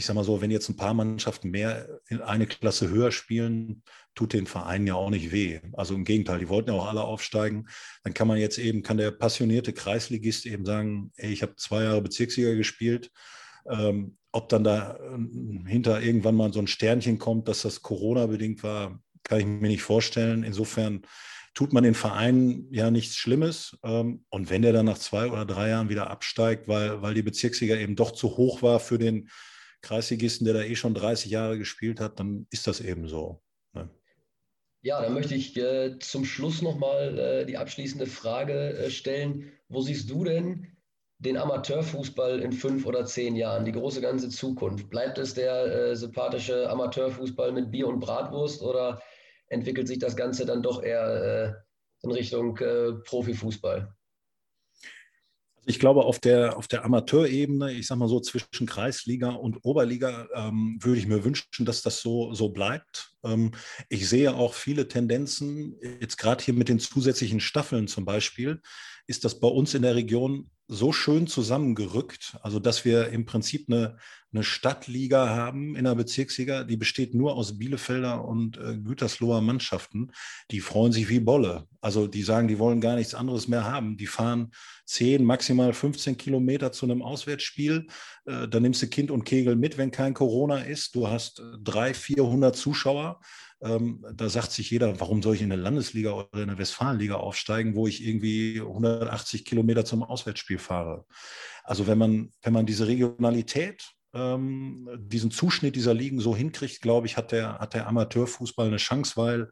ich 0.00 0.06
sage 0.06 0.16
mal 0.16 0.24
so, 0.24 0.40
wenn 0.40 0.50
jetzt 0.50 0.70
ein 0.70 0.76
paar 0.76 0.94
Mannschaften 0.94 1.50
mehr 1.50 2.00
in 2.08 2.22
eine 2.22 2.46
Klasse 2.46 2.88
höher 2.88 3.12
spielen, 3.12 3.82
tut 4.14 4.32
den 4.32 4.46
Vereinen 4.46 4.86
ja 4.86 4.94
auch 4.94 5.10
nicht 5.10 5.30
weh. 5.30 5.60
Also 5.74 5.94
im 5.94 6.04
Gegenteil, 6.04 6.38
die 6.38 6.48
wollten 6.48 6.70
ja 6.70 6.76
auch 6.76 6.88
alle 6.88 7.02
aufsteigen. 7.02 7.68
Dann 8.02 8.14
kann 8.14 8.26
man 8.26 8.38
jetzt 8.38 8.56
eben, 8.58 8.82
kann 8.82 8.96
der 8.96 9.10
passionierte 9.10 9.74
Kreisligist 9.74 10.46
eben 10.46 10.64
sagen, 10.64 11.12
ey, 11.16 11.30
ich 11.30 11.42
habe 11.42 11.54
zwei 11.56 11.82
Jahre 11.82 12.00
Bezirksliga 12.00 12.54
gespielt. 12.54 13.10
Ähm, 13.68 14.16
ob 14.32 14.48
dann 14.48 14.64
da 14.64 14.96
äh, 14.96 15.68
hinter 15.68 16.00
irgendwann 16.00 16.34
mal 16.34 16.50
so 16.50 16.60
ein 16.60 16.66
Sternchen 16.66 17.18
kommt, 17.18 17.46
dass 17.46 17.60
das 17.60 17.82
Corona-bedingt 17.82 18.62
war, 18.62 19.02
kann 19.22 19.40
ich 19.40 19.44
mir 19.44 19.68
nicht 19.68 19.82
vorstellen. 19.82 20.44
Insofern 20.44 21.02
tut 21.52 21.74
man 21.74 21.84
den 21.84 21.94
Verein 21.94 22.68
ja 22.70 22.90
nichts 22.90 23.16
Schlimmes. 23.16 23.78
Ähm, 23.82 24.24
und 24.30 24.48
wenn 24.48 24.62
der 24.62 24.72
dann 24.72 24.86
nach 24.86 24.96
zwei 24.98 25.30
oder 25.30 25.44
drei 25.44 25.68
Jahren 25.68 25.90
wieder 25.90 26.08
absteigt, 26.08 26.68
weil, 26.68 27.02
weil 27.02 27.12
die 27.12 27.22
Bezirksliga 27.22 27.76
eben 27.76 27.96
doch 27.96 28.12
zu 28.12 28.38
hoch 28.38 28.62
war 28.62 28.80
für 28.80 28.98
den 28.98 29.28
Kreisligisten, 29.82 30.44
der 30.44 30.54
da 30.54 30.62
eh 30.62 30.76
schon 30.76 30.94
30 30.94 31.30
Jahre 31.30 31.58
gespielt 31.58 32.00
hat, 32.00 32.20
dann 32.20 32.46
ist 32.50 32.66
das 32.66 32.80
eben 32.80 33.08
so. 33.08 33.42
Ne? 33.72 33.88
Ja, 34.82 35.00
dann 35.02 35.14
möchte 35.14 35.34
ich 35.34 35.56
äh, 35.56 35.98
zum 35.98 36.24
Schluss 36.24 36.62
nochmal 36.62 37.18
äh, 37.18 37.46
die 37.46 37.56
abschließende 37.56 38.06
Frage 38.06 38.74
äh, 38.76 38.90
stellen. 38.90 39.52
Wo 39.68 39.80
siehst 39.80 40.10
du 40.10 40.24
denn 40.24 40.76
den 41.18 41.36
Amateurfußball 41.36 42.40
in 42.40 42.52
fünf 42.52 42.86
oder 42.86 43.04
zehn 43.04 43.36
Jahren, 43.36 43.64
die 43.64 43.72
große 43.72 44.00
ganze 44.00 44.30
Zukunft? 44.30 44.88
Bleibt 44.88 45.18
es 45.18 45.34
der 45.34 45.64
äh, 45.64 45.96
sympathische 45.96 46.68
Amateurfußball 46.70 47.52
mit 47.52 47.70
Bier 47.70 47.88
und 47.88 48.00
Bratwurst 48.00 48.62
oder 48.62 49.02
entwickelt 49.48 49.88
sich 49.88 49.98
das 49.98 50.16
Ganze 50.16 50.46
dann 50.46 50.62
doch 50.62 50.82
eher 50.82 51.54
äh, 52.02 52.06
in 52.06 52.12
Richtung 52.12 52.56
äh, 52.58 52.92
Profifußball? 53.04 53.94
Ich 55.70 55.78
glaube, 55.78 56.04
auf 56.04 56.18
der, 56.18 56.56
auf 56.58 56.66
der 56.66 56.84
Amateurebene, 56.84 57.72
ich 57.72 57.86
sage 57.86 58.00
mal 58.00 58.08
so 58.08 58.18
zwischen 58.18 58.66
Kreisliga 58.66 59.30
und 59.30 59.58
Oberliga, 59.62 60.26
ähm, 60.34 60.76
würde 60.80 60.98
ich 60.98 61.06
mir 61.06 61.22
wünschen, 61.22 61.64
dass 61.64 61.80
das 61.80 62.00
so, 62.00 62.34
so 62.34 62.48
bleibt. 62.48 63.12
Ähm, 63.22 63.52
ich 63.88 64.08
sehe 64.08 64.34
auch 64.34 64.54
viele 64.54 64.88
Tendenzen, 64.88 65.76
jetzt 66.00 66.18
gerade 66.18 66.42
hier 66.42 66.54
mit 66.54 66.68
den 66.68 66.80
zusätzlichen 66.80 67.38
Staffeln 67.38 67.86
zum 67.86 68.04
Beispiel, 68.04 68.60
ist 69.06 69.24
das 69.24 69.38
bei 69.38 69.46
uns 69.46 69.72
in 69.74 69.82
der 69.82 69.94
Region 69.94 70.50
so 70.72 70.92
schön 70.92 71.26
zusammengerückt, 71.26 72.36
also 72.42 72.60
dass 72.60 72.84
wir 72.84 73.08
im 73.08 73.24
Prinzip 73.24 73.68
eine, 73.68 73.96
eine 74.32 74.44
Stadtliga 74.44 75.28
haben 75.28 75.74
in 75.74 75.82
der 75.82 75.96
Bezirksliga, 75.96 76.62
die 76.62 76.76
besteht 76.76 77.12
nur 77.12 77.34
aus 77.34 77.58
Bielefelder 77.58 78.24
und 78.24 78.56
äh, 78.56 78.76
Gütersloher 78.76 79.40
Mannschaften. 79.40 80.12
Die 80.52 80.60
freuen 80.60 80.92
sich 80.92 81.08
wie 81.08 81.18
Bolle. 81.18 81.66
Also 81.80 82.06
die 82.06 82.22
sagen, 82.22 82.46
die 82.46 82.60
wollen 82.60 82.80
gar 82.80 82.94
nichts 82.94 83.16
anderes 83.16 83.48
mehr 83.48 83.64
haben. 83.64 83.96
Die 83.96 84.06
fahren 84.06 84.52
10, 84.84 85.24
maximal 85.24 85.72
15 85.72 86.16
Kilometer 86.16 86.70
zu 86.70 86.86
einem 86.86 87.02
Auswärtsspiel. 87.02 87.88
Äh, 88.26 88.46
da 88.46 88.60
nimmst 88.60 88.80
du 88.80 88.86
Kind 88.86 89.10
und 89.10 89.24
Kegel 89.24 89.56
mit, 89.56 89.76
wenn 89.76 89.90
kein 89.90 90.14
Corona 90.14 90.58
ist. 90.58 90.94
Du 90.94 91.08
hast 91.08 91.42
300, 91.64 91.96
400 91.96 92.56
Zuschauer. 92.56 93.20
Ähm, 93.62 94.04
da 94.14 94.28
sagt 94.28 94.52
sich 94.52 94.70
jeder, 94.70 95.00
warum 95.00 95.22
soll 95.22 95.34
ich 95.34 95.42
in 95.42 95.52
eine 95.52 95.60
Landesliga 95.60 96.12
oder 96.12 96.28
in 96.34 96.48
eine 96.48 96.58
Westfalenliga 96.58 97.16
aufsteigen, 97.16 97.74
wo 97.74 97.86
ich 97.86 98.04
irgendwie 98.04 98.60
180 98.60 99.44
Kilometer 99.44 99.84
zum 99.84 100.02
Auswärtsspiel 100.02 100.58
fahre. 100.58 101.04
Also 101.62 101.86
wenn 101.86 101.98
man, 101.98 102.30
wenn 102.42 102.54
man 102.54 102.66
diese 102.66 102.86
Regionalität, 102.86 103.90
ähm, 104.14 104.88
diesen 104.98 105.30
Zuschnitt 105.30 105.76
dieser 105.76 105.94
Ligen 105.94 106.20
so 106.20 106.34
hinkriegt, 106.34 106.80
glaube 106.80 107.06
ich, 107.06 107.16
hat 107.16 107.32
der, 107.32 107.58
hat 107.58 107.74
der 107.74 107.86
Amateurfußball 107.86 108.66
eine 108.66 108.78
Chance, 108.78 109.12
weil 109.16 109.50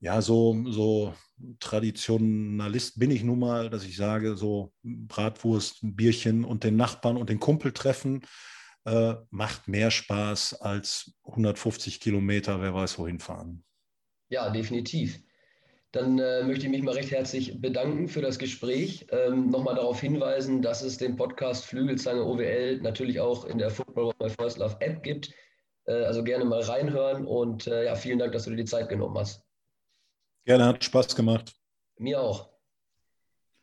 ja, 0.00 0.22
so, 0.22 0.64
so 0.68 1.14
Traditionalist 1.58 2.98
bin 2.98 3.10
ich 3.10 3.24
nun 3.24 3.38
mal, 3.38 3.70
dass 3.70 3.84
ich 3.84 3.96
sage, 3.96 4.36
so 4.36 4.72
Bratwurst, 4.82 5.82
ein 5.82 5.96
Bierchen 5.96 6.44
und 6.44 6.64
den 6.64 6.76
Nachbarn 6.76 7.16
und 7.16 7.30
den 7.30 7.40
Kumpel 7.40 7.72
treffen 7.72 8.22
äh, 8.88 9.16
macht 9.30 9.68
mehr 9.68 9.90
Spaß 9.90 10.60
als 10.60 11.12
150 11.24 12.00
Kilometer, 12.00 12.60
wer 12.60 12.74
weiß 12.74 12.98
wohin 12.98 13.20
fahren. 13.20 13.64
Ja, 14.28 14.50
definitiv. 14.50 15.20
Dann 15.92 16.18
äh, 16.18 16.42
möchte 16.42 16.66
ich 16.66 16.70
mich 16.70 16.82
mal 16.82 16.94
recht 16.94 17.10
herzlich 17.10 17.60
bedanken 17.60 18.08
für 18.08 18.20
das 18.20 18.38
Gespräch. 18.38 19.06
Ähm, 19.10 19.50
Nochmal 19.50 19.74
darauf 19.74 20.00
hinweisen, 20.00 20.60
dass 20.60 20.82
es 20.82 20.98
den 20.98 21.16
Podcast 21.16 21.64
Flügelzange 21.64 22.22
OWL 22.22 22.80
natürlich 22.82 23.20
auch 23.20 23.46
in 23.46 23.58
der 23.58 23.70
Football 23.70 24.06
of 24.06 24.14
My 24.20 24.28
First 24.28 24.58
Love 24.58 24.76
App 24.80 25.02
gibt. 25.02 25.30
Äh, 25.86 26.04
also 26.04 26.22
gerne 26.22 26.44
mal 26.44 26.60
reinhören 26.60 27.26
und 27.26 27.66
äh, 27.66 27.86
ja, 27.86 27.94
vielen 27.94 28.18
Dank, 28.18 28.32
dass 28.32 28.44
du 28.44 28.50
dir 28.50 28.56
die 28.56 28.64
Zeit 28.66 28.90
genommen 28.90 29.16
hast. 29.16 29.42
Gerne, 30.44 30.66
hat 30.66 30.84
Spaß 30.84 31.16
gemacht. 31.16 31.54
Mir 31.96 32.20
auch. 32.20 32.50